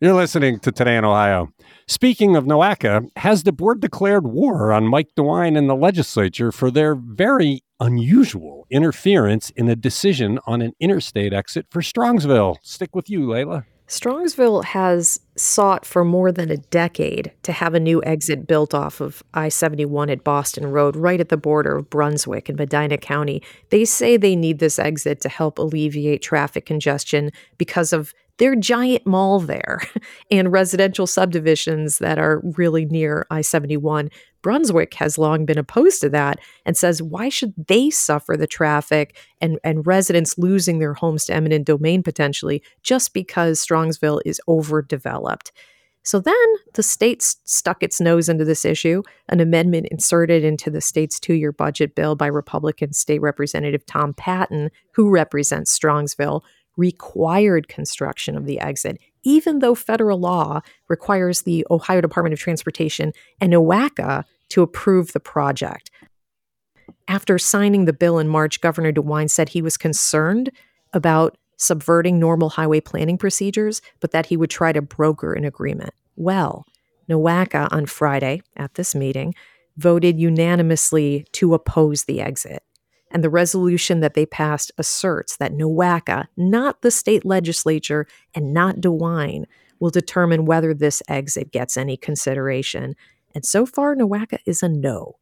You're 0.00 0.14
listening 0.14 0.60
to 0.60 0.70
Today 0.70 0.96
in 0.96 1.04
Ohio. 1.04 1.52
Speaking 1.92 2.36
of 2.36 2.46
NOACA, 2.46 3.10
has 3.16 3.42
the 3.42 3.52
board 3.52 3.82
declared 3.82 4.26
war 4.26 4.72
on 4.72 4.88
Mike 4.88 5.10
DeWine 5.14 5.58
and 5.58 5.68
the 5.68 5.76
legislature 5.76 6.50
for 6.50 6.70
their 6.70 6.94
very 6.94 7.60
unusual 7.80 8.66
interference 8.70 9.50
in 9.50 9.68
a 9.68 9.76
decision 9.76 10.38
on 10.46 10.62
an 10.62 10.72
interstate 10.80 11.34
exit 11.34 11.66
for 11.70 11.82
Strongsville? 11.82 12.56
Stick 12.62 12.96
with 12.96 13.10
you, 13.10 13.30
Leila. 13.30 13.66
Strongsville 13.88 14.64
has 14.64 15.20
sought 15.36 15.84
for 15.84 16.02
more 16.02 16.32
than 16.32 16.50
a 16.50 16.56
decade 16.56 17.30
to 17.42 17.52
have 17.52 17.74
a 17.74 17.80
new 17.80 18.02
exit 18.04 18.46
built 18.46 18.72
off 18.72 19.02
of 19.02 19.22
I 19.34 19.50
71 19.50 20.08
at 20.08 20.24
Boston 20.24 20.68
Road, 20.68 20.96
right 20.96 21.20
at 21.20 21.28
the 21.28 21.36
border 21.36 21.76
of 21.76 21.90
Brunswick 21.90 22.48
and 22.48 22.58
Medina 22.58 22.96
County. 22.96 23.42
They 23.68 23.84
say 23.84 24.16
they 24.16 24.34
need 24.34 24.60
this 24.60 24.78
exit 24.78 25.20
to 25.20 25.28
help 25.28 25.58
alleviate 25.58 26.22
traffic 26.22 26.64
congestion 26.64 27.32
because 27.58 27.92
of 27.92 28.14
their 28.42 28.56
giant 28.56 29.06
mall 29.06 29.38
there 29.38 29.80
and 30.32 30.50
residential 30.50 31.06
subdivisions 31.06 31.98
that 31.98 32.18
are 32.18 32.42
really 32.56 32.84
near 32.84 33.24
I 33.30 33.40
71 33.40 34.10
Brunswick 34.42 34.94
has 34.94 35.16
long 35.16 35.46
been 35.46 35.58
opposed 35.58 36.00
to 36.00 36.08
that 36.08 36.40
and 36.66 36.76
says, 36.76 37.00
why 37.00 37.28
should 37.28 37.54
they 37.68 37.88
suffer 37.88 38.36
the 38.36 38.48
traffic 38.48 39.16
and, 39.40 39.60
and 39.62 39.86
residents 39.86 40.36
losing 40.36 40.80
their 40.80 40.94
homes 40.94 41.26
to 41.26 41.34
eminent 41.34 41.68
domain 41.68 42.02
potentially 42.02 42.64
just 42.82 43.14
because 43.14 43.64
Strongsville 43.64 44.20
is 44.24 44.40
overdeveloped? 44.48 45.52
So 46.02 46.18
then 46.18 46.34
the 46.74 46.82
state 46.82 47.22
stuck 47.22 47.84
its 47.84 48.00
nose 48.00 48.28
into 48.28 48.44
this 48.44 48.64
issue. 48.64 49.04
An 49.28 49.38
amendment 49.38 49.86
inserted 49.92 50.42
into 50.42 50.68
the 50.68 50.80
state's 50.80 51.20
two 51.20 51.34
year 51.34 51.52
budget 51.52 51.94
bill 51.94 52.16
by 52.16 52.26
Republican 52.26 52.92
State 52.92 53.20
Representative 53.20 53.86
Tom 53.86 54.12
Patton, 54.12 54.70
who 54.90 55.10
represents 55.10 55.78
Strongsville, 55.78 56.42
required 56.76 57.68
construction 57.68 58.36
of 58.36 58.46
the 58.46 58.60
exit, 58.60 58.98
even 59.22 59.58
though 59.58 59.74
federal 59.74 60.18
law 60.18 60.60
requires 60.88 61.42
the 61.42 61.66
Ohio 61.70 62.00
Department 62.00 62.32
of 62.32 62.38
Transportation 62.38 63.12
and 63.40 63.52
NOACA 63.52 64.24
to 64.50 64.62
approve 64.62 65.12
the 65.12 65.20
project. 65.20 65.90
After 67.08 67.38
signing 67.38 67.84
the 67.84 67.92
bill 67.92 68.18
in 68.18 68.28
March, 68.28 68.60
Governor 68.60 68.92
DeWine 68.92 69.30
said 69.30 69.48
he 69.48 69.62
was 69.62 69.76
concerned 69.76 70.50
about 70.92 71.36
subverting 71.56 72.18
normal 72.18 72.50
highway 72.50 72.80
planning 72.80 73.18
procedures, 73.18 73.80
but 74.00 74.10
that 74.10 74.26
he 74.26 74.36
would 74.36 74.50
try 74.50 74.72
to 74.72 74.82
broker 74.82 75.32
an 75.32 75.44
agreement. 75.44 75.94
Well, 76.16 76.64
NOACA 77.08 77.72
on 77.72 77.86
Friday 77.86 78.42
at 78.56 78.74
this 78.74 78.94
meeting 78.94 79.34
voted 79.76 80.18
unanimously 80.18 81.26
to 81.32 81.54
oppose 81.54 82.04
the 82.04 82.20
exit. 82.20 82.62
And 83.12 83.22
the 83.22 83.30
resolution 83.30 84.00
that 84.00 84.14
they 84.14 84.26
passed 84.26 84.72
asserts 84.78 85.36
that 85.36 85.52
NOACA, 85.52 86.26
not 86.36 86.82
the 86.82 86.90
state 86.90 87.24
legislature 87.24 88.06
and 88.34 88.52
not 88.52 88.76
DeWine, 88.76 89.44
will 89.78 89.90
determine 89.90 90.46
whether 90.46 90.72
this 90.72 91.02
exit 91.08 91.52
gets 91.52 91.76
any 91.76 91.96
consideration. 91.96 92.96
And 93.34 93.44
so 93.44 93.66
far, 93.66 93.94
NOACA 93.94 94.38
is 94.46 94.62
a 94.62 94.68
no. 94.68 95.18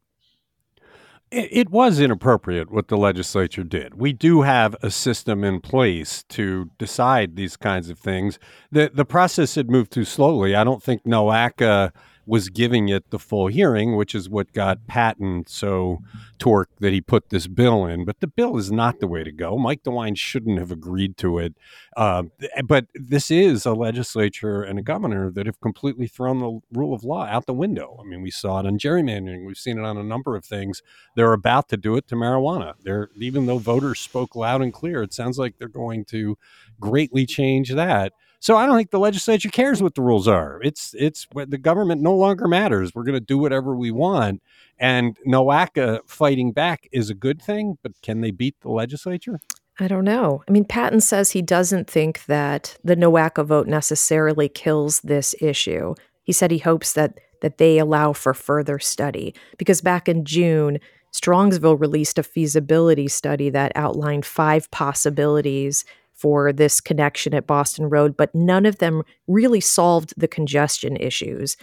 It 1.31 1.69
was 1.69 2.01
inappropriate 2.01 2.71
what 2.71 2.89
the 2.89 2.97
legislature 2.97 3.63
did. 3.63 3.93
We 3.93 4.11
do 4.11 4.41
have 4.41 4.75
a 4.83 4.91
system 4.91 5.45
in 5.45 5.61
place 5.61 6.23
to 6.23 6.69
decide 6.77 7.37
these 7.37 7.55
kinds 7.55 7.89
of 7.89 7.97
things. 7.97 8.37
The 8.69 8.91
the 8.93 9.05
process 9.05 9.55
had 9.55 9.71
moved 9.71 9.93
too 9.93 10.03
slowly. 10.03 10.55
I 10.55 10.65
don't 10.65 10.83
think 10.83 11.05
NOACA 11.05 11.93
was 12.31 12.47
giving 12.47 12.87
it 12.87 13.09
the 13.09 13.19
full 13.19 13.47
hearing, 13.47 13.97
which 13.97 14.15
is 14.15 14.29
what 14.29 14.53
got 14.53 14.87
Patton 14.87 15.43
so 15.47 15.99
torqued 16.39 16.77
that 16.79 16.93
he 16.93 17.01
put 17.01 17.27
this 17.27 17.45
bill 17.45 17.85
in. 17.85 18.05
But 18.05 18.21
the 18.21 18.27
bill 18.27 18.57
is 18.57 18.71
not 18.71 19.01
the 19.01 19.07
way 19.07 19.25
to 19.25 19.33
go. 19.33 19.57
Mike 19.57 19.83
DeWine 19.83 20.17
shouldn't 20.17 20.57
have 20.57 20.71
agreed 20.71 21.17
to 21.17 21.39
it. 21.39 21.57
Uh, 21.97 22.23
but 22.63 22.85
this 22.95 23.31
is 23.31 23.65
a 23.65 23.73
legislature 23.73 24.63
and 24.63 24.79
a 24.79 24.81
governor 24.81 25.29
that 25.29 25.45
have 25.45 25.59
completely 25.59 26.07
thrown 26.07 26.39
the 26.39 26.61
rule 26.71 26.93
of 26.93 27.03
law 27.03 27.25
out 27.25 27.47
the 27.47 27.53
window. 27.53 27.97
I 27.99 28.07
mean, 28.07 28.21
we 28.21 28.31
saw 28.31 28.61
it 28.61 28.65
on 28.65 28.79
gerrymandering. 28.79 29.45
We've 29.45 29.57
seen 29.57 29.77
it 29.77 29.83
on 29.83 29.97
a 29.97 30.03
number 30.03 30.37
of 30.37 30.45
things. 30.45 30.81
They're 31.17 31.33
about 31.33 31.67
to 31.67 31.75
do 31.75 31.97
it 31.97 32.07
to 32.07 32.15
marijuana. 32.15 32.75
They're 32.81 33.09
even 33.17 33.45
though 33.45 33.57
voters 33.57 33.99
spoke 33.99 34.37
loud 34.37 34.61
and 34.61 34.71
clear, 34.71 35.03
it 35.03 35.13
sounds 35.13 35.37
like 35.37 35.57
they're 35.57 35.67
going 35.67 36.05
to 36.05 36.37
greatly 36.79 37.25
change 37.25 37.73
that. 37.73 38.13
So 38.41 38.57
I 38.57 38.65
don't 38.65 38.75
think 38.75 38.89
the 38.89 38.99
legislature 38.99 39.49
cares 39.49 39.83
what 39.83 39.93
the 39.93 40.01
rules 40.01 40.27
are. 40.27 40.59
It's 40.63 40.95
it's 40.97 41.27
the 41.35 41.59
government 41.59 42.01
no 42.01 42.15
longer 42.15 42.47
matters. 42.47 42.91
We're 42.93 43.03
going 43.03 43.13
to 43.13 43.19
do 43.19 43.37
whatever 43.37 43.75
we 43.75 43.91
want, 43.91 44.41
and 44.79 45.15
NOACA 45.27 45.99
fighting 46.07 46.51
back 46.51 46.89
is 46.91 47.11
a 47.11 47.13
good 47.13 47.39
thing. 47.39 47.77
But 47.83 47.93
can 48.01 48.21
they 48.21 48.31
beat 48.31 48.55
the 48.61 48.71
legislature? 48.71 49.39
I 49.79 49.87
don't 49.87 50.05
know. 50.05 50.43
I 50.47 50.51
mean, 50.51 50.65
Patton 50.65 51.01
says 51.01 51.31
he 51.31 51.43
doesn't 51.43 51.87
think 51.87 52.25
that 52.25 52.77
the 52.83 52.95
NOACA 52.95 53.45
vote 53.45 53.67
necessarily 53.67 54.49
kills 54.49 55.01
this 55.01 55.35
issue. 55.39 55.93
He 56.23 56.33
said 56.33 56.49
he 56.49 56.57
hopes 56.57 56.93
that 56.93 57.19
that 57.41 57.59
they 57.59 57.77
allow 57.77 58.11
for 58.11 58.33
further 58.33 58.79
study 58.79 59.35
because 59.59 59.81
back 59.81 60.09
in 60.09 60.25
June, 60.25 60.79
Strongsville 61.13 61.79
released 61.79 62.17
a 62.17 62.23
feasibility 62.23 63.07
study 63.07 63.51
that 63.51 63.71
outlined 63.75 64.25
five 64.25 64.71
possibilities 64.71 65.85
for 66.21 66.53
this 66.53 66.79
connection 66.79 67.33
at 67.33 67.47
Boston 67.47 67.89
Road, 67.89 68.15
but 68.15 68.33
none 68.35 68.67
of 68.67 68.77
them 68.77 69.01
really 69.27 69.59
solved 69.59 70.13
the 70.15 70.27
congestion 70.27 70.95
issues. 70.97 71.57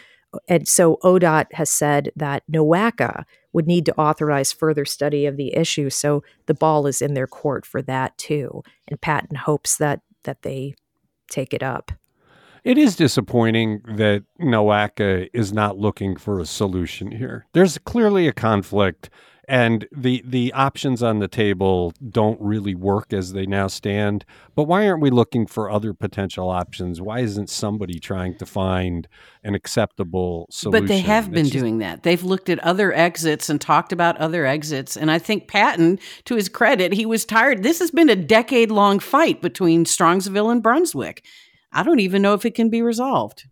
And 0.48 0.66
so 0.66 0.98
ODOT 1.04 1.46
has 1.52 1.70
said 1.70 2.10
that 2.16 2.42
NOACA 2.52 3.24
would 3.52 3.66
need 3.66 3.86
to 3.86 3.96
authorize 3.96 4.52
further 4.52 4.84
study 4.84 5.26
of 5.26 5.36
the 5.36 5.54
issue. 5.54 5.90
So 5.90 6.22
the 6.46 6.54
ball 6.54 6.86
is 6.86 7.00
in 7.00 7.14
their 7.14 7.28
court 7.28 7.64
for 7.64 7.80
that 7.82 8.18
too. 8.18 8.62
And 8.88 9.00
Patton 9.00 9.36
hopes 9.36 9.76
that 9.76 10.00
that 10.24 10.42
they 10.42 10.74
take 11.30 11.54
it 11.54 11.62
up. 11.62 11.92
It 12.64 12.76
is 12.76 12.96
disappointing 12.96 13.80
that 13.96 14.24
NOACA 14.40 15.28
is 15.32 15.52
not 15.52 15.78
looking 15.78 16.16
for 16.16 16.40
a 16.40 16.44
solution 16.44 17.12
here. 17.12 17.46
There's 17.54 17.78
clearly 17.78 18.26
a 18.26 18.32
conflict 18.32 19.08
and 19.48 19.88
the 19.90 20.22
the 20.26 20.52
options 20.52 21.02
on 21.02 21.20
the 21.20 21.26
table 21.26 21.94
don't 22.10 22.38
really 22.38 22.74
work 22.74 23.14
as 23.14 23.32
they 23.32 23.46
now 23.46 23.66
stand. 23.66 24.26
But 24.54 24.64
why 24.64 24.86
aren't 24.86 25.00
we 25.00 25.08
looking 25.08 25.46
for 25.46 25.70
other 25.70 25.94
potential 25.94 26.50
options? 26.50 27.00
Why 27.00 27.20
isn't 27.20 27.48
somebody 27.48 27.98
trying 27.98 28.36
to 28.36 28.46
find 28.46 29.08
an 29.42 29.54
acceptable 29.54 30.46
solution 30.50 30.84
but 30.84 30.88
they 30.88 31.00
have 31.00 31.30
been 31.32 31.46
just... 31.46 31.56
doing 31.56 31.78
that. 31.78 32.02
They've 32.02 32.22
looked 32.22 32.50
at 32.50 32.58
other 32.58 32.92
exits 32.92 33.48
and 33.48 33.58
talked 33.58 33.92
about 33.92 34.18
other 34.18 34.44
exits. 34.44 34.96
And 34.96 35.10
i 35.10 35.18
think 35.18 35.48
Patton, 35.48 35.98
to 36.26 36.34
his 36.36 36.50
credit 36.50 36.92
he 36.92 37.06
was 37.06 37.24
tired. 37.24 37.62
This 37.62 37.78
has 37.78 37.90
been 37.90 38.10
a 38.10 38.16
decade 38.16 38.70
long 38.70 38.98
fight 38.98 39.40
between 39.40 39.86
strongsville 39.86 40.52
and 40.52 40.62
brunswick. 40.62 41.24
I 41.72 41.82
don't 41.82 42.00
even 42.00 42.20
know 42.20 42.34
if 42.34 42.44
it 42.44 42.54
can 42.54 42.68
be 42.68 42.82
resolved 42.82 43.46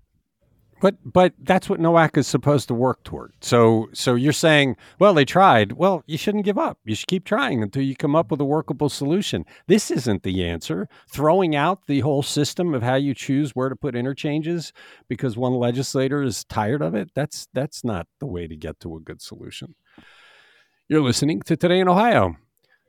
but 0.80 0.96
but 1.04 1.32
that's 1.38 1.68
what 1.68 1.80
NOACA 1.80 2.18
is 2.18 2.26
supposed 2.26 2.68
to 2.68 2.74
work 2.74 3.02
toward. 3.04 3.32
So 3.40 3.88
so 3.92 4.14
you're 4.14 4.32
saying, 4.32 4.76
well, 4.98 5.14
they 5.14 5.24
tried. 5.24 5.72
Well, 5.72 6.02
you 6.06 6.18
shouldn't 6.18 6.44
give 6.44 6.58
up. 6.58 6.78
You 6.84 6.94
should 6.94 7.08
keep 7.08 7.24
trying 7.24 7.62
until 7.62 7.82
you 7.82 7.96
come 7.96 8.14
up 8.14 8.30
with 8.30 8.40
a 8.40 8.44
workable 8.44 8.88
solution. 8.88 9.44
This 9.66 9.90
isn't 9.90 10.22
the 10.22 10.44
answer. 10.44 10.88
Throwing 11.08 11.56
out 11.56 11.86
the 11.86 12.00
whole 12.00 12.22
system 12.22 12.74
of 12.74 12.82
how 12.82 12.96
you 12.96 13.14
choose 13.14 13.52
where 13.52 13.68
to 13.68 13.76
put 13.76 13.96
interchanges 13.96 14.72
because 15.08 15.36
one 15.36 15.54
legislator 15.54 16.22
is 16.22 16.44
tired 16.44 16.82
of 16.82 16.94
it, 16.94 17.10
that's 17.14 17.48
that's 17.52 17.84
not 17.84 18.06
the 18.20 18.26
way 18.26 18.46
to 18.46 18.56
get 18.56 18.80
to 18.80 18.96
a 18.96 19.00
good 19.00 19.22
solution. 19.22 19.74
You're 20.88 21.02
listening 21.02 21.42
to 21.42 21.56
Today 21.56 21.80
in 21.80 21.88
Ohio. 21.88 22.36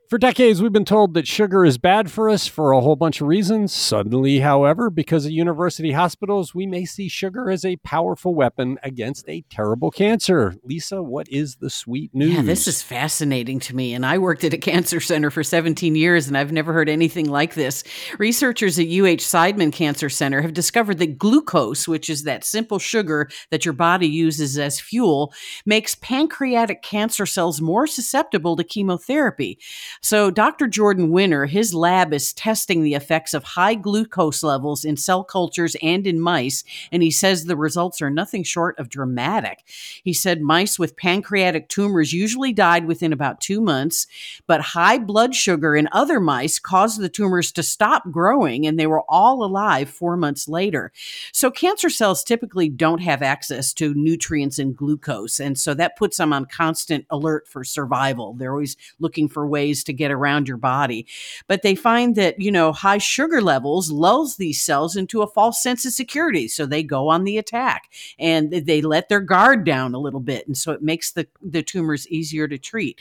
For 0.08 0.16
decades, 0.16 0.62
we've 0.62 0.72
been 0.72 0.86
told 0.86 1.12
that 1.12 1.28
sugar 1.28 1.66
is 1.66 1.76
bad 1.76 2.10
for 2.10 2.30
us 2.30 2.46
for 2.46 2.72
a 2.72 2.80
whole 2.80 2.96
bunch 2.96 3.20
of 3.20 3.26
reasons. 3.26 3.74
Suddenly, 3.74 4.38
however, 4.38 4.88
because 4.88 5.26
of 5.26 5.32
university 5.32 5.92
hospitals, 5.92 6.54
we 6.54 6.66
may 6.66 6.86
see 6.86 7.10
sugar 7.10 7.50
as 7.50 7.62
a 7.62 7.76
powerful 7.76 8.34
weapon 8.34 8.78
against 8.82 9.28
a 9.28 9.44
terrible 9.50 9.90
cancer. 9.90 10.54
Lisa, 10.64 11.02
what 11.02 11.28
is 11.28 11.56
the 11.56 11.68
sweet 11.68 12.14
news? 12.14 12.32
Yeah, 12.32 12.40
this 12.40 12.66
is 12.66 12.82
fascinating 12.82 13.60
to 13.60 13.76
me. 13.76 13.92
And 13.92 14.06
I 14.06 14.16
worked 14.16 14.44
at 14.44 14.54
a 14.54 14.56
cancer 14.58 14.98
center 14.98 15.30
for 15.30 15.44
17 15.44 15.94
years, 15.94 16.26
and 16.26 16.38
I've 16.38 16.52
never 16.52 16.72
heard 16.72 16.88
anything 16.88 17.28
like 17.28 17.52
this. 17.52 17.84
Researchers 18.18 18.78
at 18.78 18.86
UH 18.86 19.20
Seidman 19.20 19.74
Cancer 19.74 20.08
Center 20.08 20.40
have 20.40 20.54
discovered 20.54 21.00
that 21.00 21.18
glucose, 21.18 21.86
which 21.86 22.08
is 22.08 22.22
that 22.22 22.44
simple 22.44 22.78
sugar 22.78 23.28
that 23.50 23.66
your 23.66 23.74
body 23.74 24.08
uses 24.08 24.56
as 24.56 24.80
fuel, 24.80 25.34
makes 25.66 25.96
pancreatic 25.96 26.80
cancer 26.80 27.26
cells 27.26 27.60
more 27.60 27.86
susceptible 27.86 28.56
to 28.56 28.64
chemotherapy. 28.64 29.58
So, 30.00 30.30
Dr. 30.30 30.68
Jordan 30.68 31.10
Winter, 31.10 31.46
his 31.46 31.74
lab 31.74 32.12
is 32.12 32.32
testing 32.32 32.82
the 32.82 32.94
effects 32.94 33.34
of 33.34 33.42
high 33.42 33.74
glucose 33.74 34.42
levels 34.42 34.84
in 34.84 34.96
cell 34.96 35.24
cultures 35.24 35.76
and 35.82 36.06
in 36.06 36.20
mice, 36.20 36.62
and 36.92 37.02
he 37.02 37.10
says 37.10 37.44
the 37.44 37.56
results 37.56 38.00
are 38.00 38.10
nothing 38.10 38.44
short 38.44 38.78
of 38.78 38.88
dramatic. 38.88 39.64
He 40.04 40.12
said 40.12 40.40
mice 40.40 40.78
with 40.78 40.96
pancreatic 40.96 41.68
tumors 41.68 42.12
usually 42.12 42.52
died 42.52 42.86
within 42.86 43.12
about 43.12 43.40
two 43.40 43.60
months, 43.60 44.06
but 44.46 44.60
high 44.60 44.98
blood 44.98 45.34
sugar 45.34 45.74
in 45.74 45.88
other 45.92 46.20
mice 46.20 46.58
caused 46.58 47.00
the 47.00 47.08
tumors 47.08 47.50
to 47.52 47.62
stop 47.62 48.10
growing, 48.10 48.66
and 48.66 48.78
they 48.78 48.86
were 48.86 49.04
all 49.08 49.44
alive 49.44 49.90
four 49.90 50.16
months 50.16 50.48
later. 50.48 50.92
So, 51.32 51.50
cancer 51.50 51.90
cells 51.90 52.22
typically 52.22 52.68
don't 52.68 53.00
have 53.00 53.22
access 53.22 53.72
to 53.74 53.94
nutrients 53.94 54.58
and 54.58 54.76
glucose, 54.76 55.40
and 55.40 55.58
so 55.58 55.74
that 55.74 55.96
puts 55.96 56.18
them 56.18 56.32
on 56.32 56.46
constant 56.46 57.04
alert 57.10 57.48
for 57.48 57.64
survival. 57.64 58.34
They're 58.34 58.52
always 58.52 58.76
looking 58.98 59.28
for 59.28 59.46
ways 59.46 59.84
to 59.88 59.92
get 59.92 60.12
around 60.12 60.46
your 60.46 60.56
body. 60.56 61.06
But 61.48 61.62
they 61.62 61.74
find 61.74 62.14
that, 62.14 62.40
you 62.40 62.52
know, 62.52 62.72
high 62.72 62.98
sugar 62.98 63.42
levels 63.42 63.90
lulls 63.90 64.36
these 64.36 64.62
cells 64.62 64.94
into 64.94 65.22
a 65.22 65.26
false 65.26 65.60
sense 65.62 65.84
of 65.84 65.92
security. 65.92 66.46
So 66.46 66.64
they 66.64 66.82
go 66.82 67.08
on 67.08 67.24
the 67.24 67.38
attack 67.38 67.90
and 68.18 68.52
they 68.52 68.80
let 68.80 69.08
their 69.08 69.20
guard 69.20 69.64
down 69.64 69.94
a 69.94 69.98
little 69.98 70.20
bit. 70.20 70.46
And 70.46 70.56
so 70.56 70.72
it 70.72 70.82
makes 70.82 71.12
the, 71.12 71.26
the 71.42 71.62
tumors 71.62 72.06
easier 72.08 72.46
to 72.46 72.58
treat. 72.58 73.00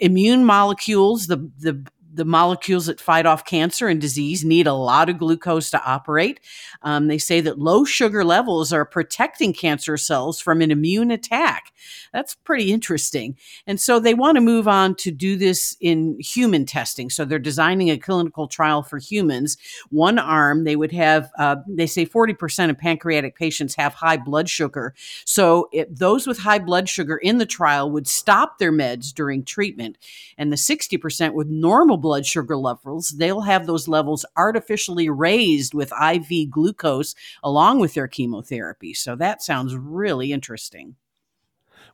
Immune 0.00 0.44
molecules, 0.44 1.28
the, 1.28 1.50
the 1.58 1.82
the 2.14 2.24
molecules 2.24 2.86
that 2.86 3.00
fight 3.00 3.26
off 3.26 3.44
cancer 3.44 3.88
and 3.88 4.00
disease 4.00 4.44
need 4.44 4.66
a 4.66 4.72
lot 4.72 5.08
of 5.08 5.18
glucose 5.18 5.70
to 5.70 5.84
operate. 5.84 6.40
Um, 6.82 7.08
they 7.08 7.18
say 7.18 7.40
that 7.40 7.58
low 7.58 7.84
sugar 7.84 8.24
levels 8.24 8.72
are 8.72 8.84
protecting 8.84 9.52
cancer 9.52 9.96
cells 9.96 10.40
from 10.40 10.62
an 10.62 10.70
immune 10.70 11.10
attack. 11.10 11.72
That's 12.12 12.34
pretty 12.36 12.72
interesting. 12.72 13.36
And 13.66 13.80
so 13.80 13.98
they 13.98 14.14
want 14.14 14.36
to 14.36 14.40
move 14.40 14.68
on 14.68 14.94
to 14.96 15.10
do 15.10 15.36
this 15.36 15.76
in 15.80 16.18
human 16.20 16.66
testing. 16.66 17.10
So 17.10 17.24
they're 17.24 17.38
designing 17.38 17.90
a 17.90 17.98
clinical 17.98 18.46
trial 18.46 18.82
for 18.82 18.98
humans. 18.98 19.56
One 19.90 20.18
arm, 20.18 20.64
they 20.64 20.76
would 20.76 20.92
have, 20.92 21.30
uh, 21.38 21.56
they 21.66 21.86
say 21.86 22.06
40% 22.06 22.70
of 22.70 22.78
pancreatic 22.78 23.36
patients 23.36 23.74
have 23.74 23.94
high 23.94 24.16
blood 24.16 24.48
sugar. 24.48 24.94
So 25.24 25.68
those 25.90 26.26
with 26.26 26.38
high 26.38 26.60
blood 26.60 26.88
sugar 26.88 27.16
in 27.16 27.38
the 27.38 27.46
trial 27.46 27.90
would 27.90 28.06
stop 28.06 28.58
their 28.58 28.72
meds 28.72 29.12
during 29.12 29.44
treatment. 29.44 29.98
And 30.38 30.52
the 30.52 30.56
60% 30.56 31.34
with 31.34 31.48
normal 31.48 31.96
blood 32.04 32.26
sugar 32.26 32.54
levels, 32.54 33.14
they'll 33.16 33.40
have 33.40 33.66
those 33.66 33.88
levels 33.88 34.26
artificially 34.36 35.08
raised 35.08 35.72
with 35.72 35.90
IV 35.92 36.50
glucose 36.50 37.14
along 37.42 37.80
with 37.80 37.94
their 37.94 38.06
chemotherapy. 38.06 38.92
So 38.92 39.16
that 39.16 39.42
sounds 39.42 39.74
really 39.74 40.30
interesting. 40.30 40.96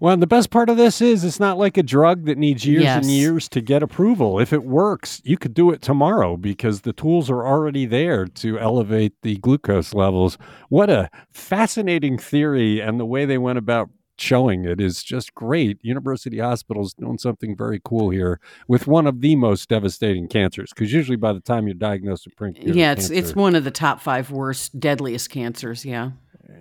Well, 0.00 0.16
the 0.16 0.26
best 0.26 0.50
part 0.50 0.68
of 0.68 0.76
this 0.76 1.00
is 1.00 1.22
it's 1.22 1.38
not 1.38 1.58
like 1.58 1.76
a 1.76 1.82
drug 1.84 2.24
that 2.24 2.38
needs 2.38 2.66
years 2.66 2.82
yes. 2.82 3.04
and 3.04 3.12
years 3.12 3.48
to 3.50 3.60
get 3.60 3.84
approval. 3.84 4.40
If 4.40 4.52
it 4.52 4.64
works, 4.64 5.22
you 5.24 5.38
could 5.38 5.54
do 5.54 5.70
it 5.70 5.80
tomorrow 5.80 6.36
because 6.36 6.80
the 6.80 6.92
tools 6.92 7.30
are 7.30 7.46
already 7.46 7.86
there 7.86 8.26
to 8.26 8.58
elevate 8.58 9.12
the 9.22 9.36
glucose 9.36 9.94
levels. 9.94 10.38
What 10.70 10.90
a 10.90 11.08
fascinating 11.30 12.18
theory 12.18 12.80
and 12.80 12.98
the 12.98 13.06
way 13.06 13.26
they 13.26 13.38
went 13.38 13.58
about 13.58 13.90
showing 14.20 14.64
it 14.64 14.80
is 14.80 15.02
just 15.02 15.34
great. 15.34 15.78
University 15.82 16.38
Hospital's 16.38 16.94
doing 16.94 17.18
something 17.18 17.56
very 17.56 17.80
cool 17.84 18.10
here 18.10 18.40
with 18.68 18.86
one 18.86 19.06
of 19.06 19.20
the 19.20 19.36
most 19.36 19.68
devastating 19.68 20.28
cancers. 20.28 20.70
Because 20.70 20.92
usually, 20.92 21.16
by 21.16 21.32
the 21.32 21.40
time 21.40 21.66
you're 21.66 21.74
diagnosed 21.74 22.26
with 22.26 22.36
pancreatic 22.36 22.74
yeah, 22.74 22.92
it's 22.92 23.08
cancer, 23.08 23.14
it's 23.14 23.34
one 23.34 23.54
of 23.54 23.64
the 23.64 23.70
top 23.70 24.00
five 24.00 24.30
worst, 24.30 24.78
deadliest 24.78 25.30
cancers. 25.30 25.84
Yeah, 25.84 26.10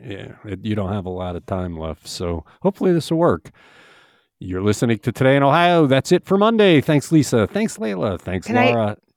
yeah, 0.03 0.33
it, 0.45 0.65
you 0.65 0.75
don't 0.75 0.93
have 0.93 1.05
a 1.05 1.11
lot 1.11 1.35
of 1.35 1.45
time 1.45 1.77
left. 1.77 2.07
So 2.07 2.45
hopefully, 2.61 2.93
this 2.93 3.11
will 3.11 3.17
work. 3.17 3.51
You're 4.39 4.61
listening 4.61 4.99
to 4.99 5.11
Today 5.11 5.35
in 5.35 5.43
Ohio. 5.43 5.85
That's 5.85 6.13
it 6.13 6.23
for 6.23 6.37
Monday. 6.37 6.79
Thanks, 6.79 7.11
Lisa. 7.11 7.45
Thanks, 7.47 7.77
Leila. 7.77 8.17
Thanks, 8.17 8.47
Can 8.47 8.55
Laura. 8.55 8.91
I- 8.91 9.08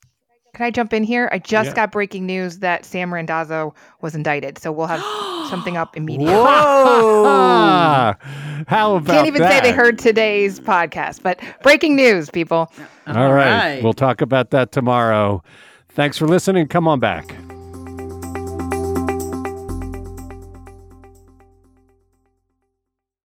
can 0.55 0.67
I 0.67 0.71
jump 0.71 0.93
in 0.93 1.03
here? 1.03 1.31
I 1.33 1.39
just 1.39 1.71
yeah. 1.71 1.75
got 1.75 1.93
breaking 1.93 2.27
news 2.27 2.59
that 2.59 2.85
Sam 2.85 3.13
Randazzo 3.13 3.75
was 4.03 4.15
indicted, 4.15 4.59
so 4.59 4.71
we'll 4.71 4.87
have 4.87 5.01
something 5.51 5.79
up 5.79 5.97
immediately. 5.97 6.35
Whoa! 6.35 8.15
How 8.69 8.97
about 8.97 9.07
Can't 9.07 9.27
even 9.27 9.41
that? 9.41 9.51
say 9.51 9.71
they 9.71 9.75
heard 9.75 9.99
today's 9.99 10.61
podcast, 10.61 11.23
but 11.23 11.41
breaking 11.63 11.97
news, 11.97 12.29
people. 12.29 12.71
Uh, 13.07 13.13
all, 13.13 13.17
All 13.17 13.33
right. 13.33 13.51
right. 13.51 13.83
We'll 13.83 13.95
talk 13.95 14.21
about 14.21 14.51
that 14.51 14.73
tomorrow. 14.73 15.43
Thanks 15.89 16.19
for 16.19 16.29
listening. 16.29 16.69
Come 16.69 16.87
on 16.87 17.01
back. 17.01 17.35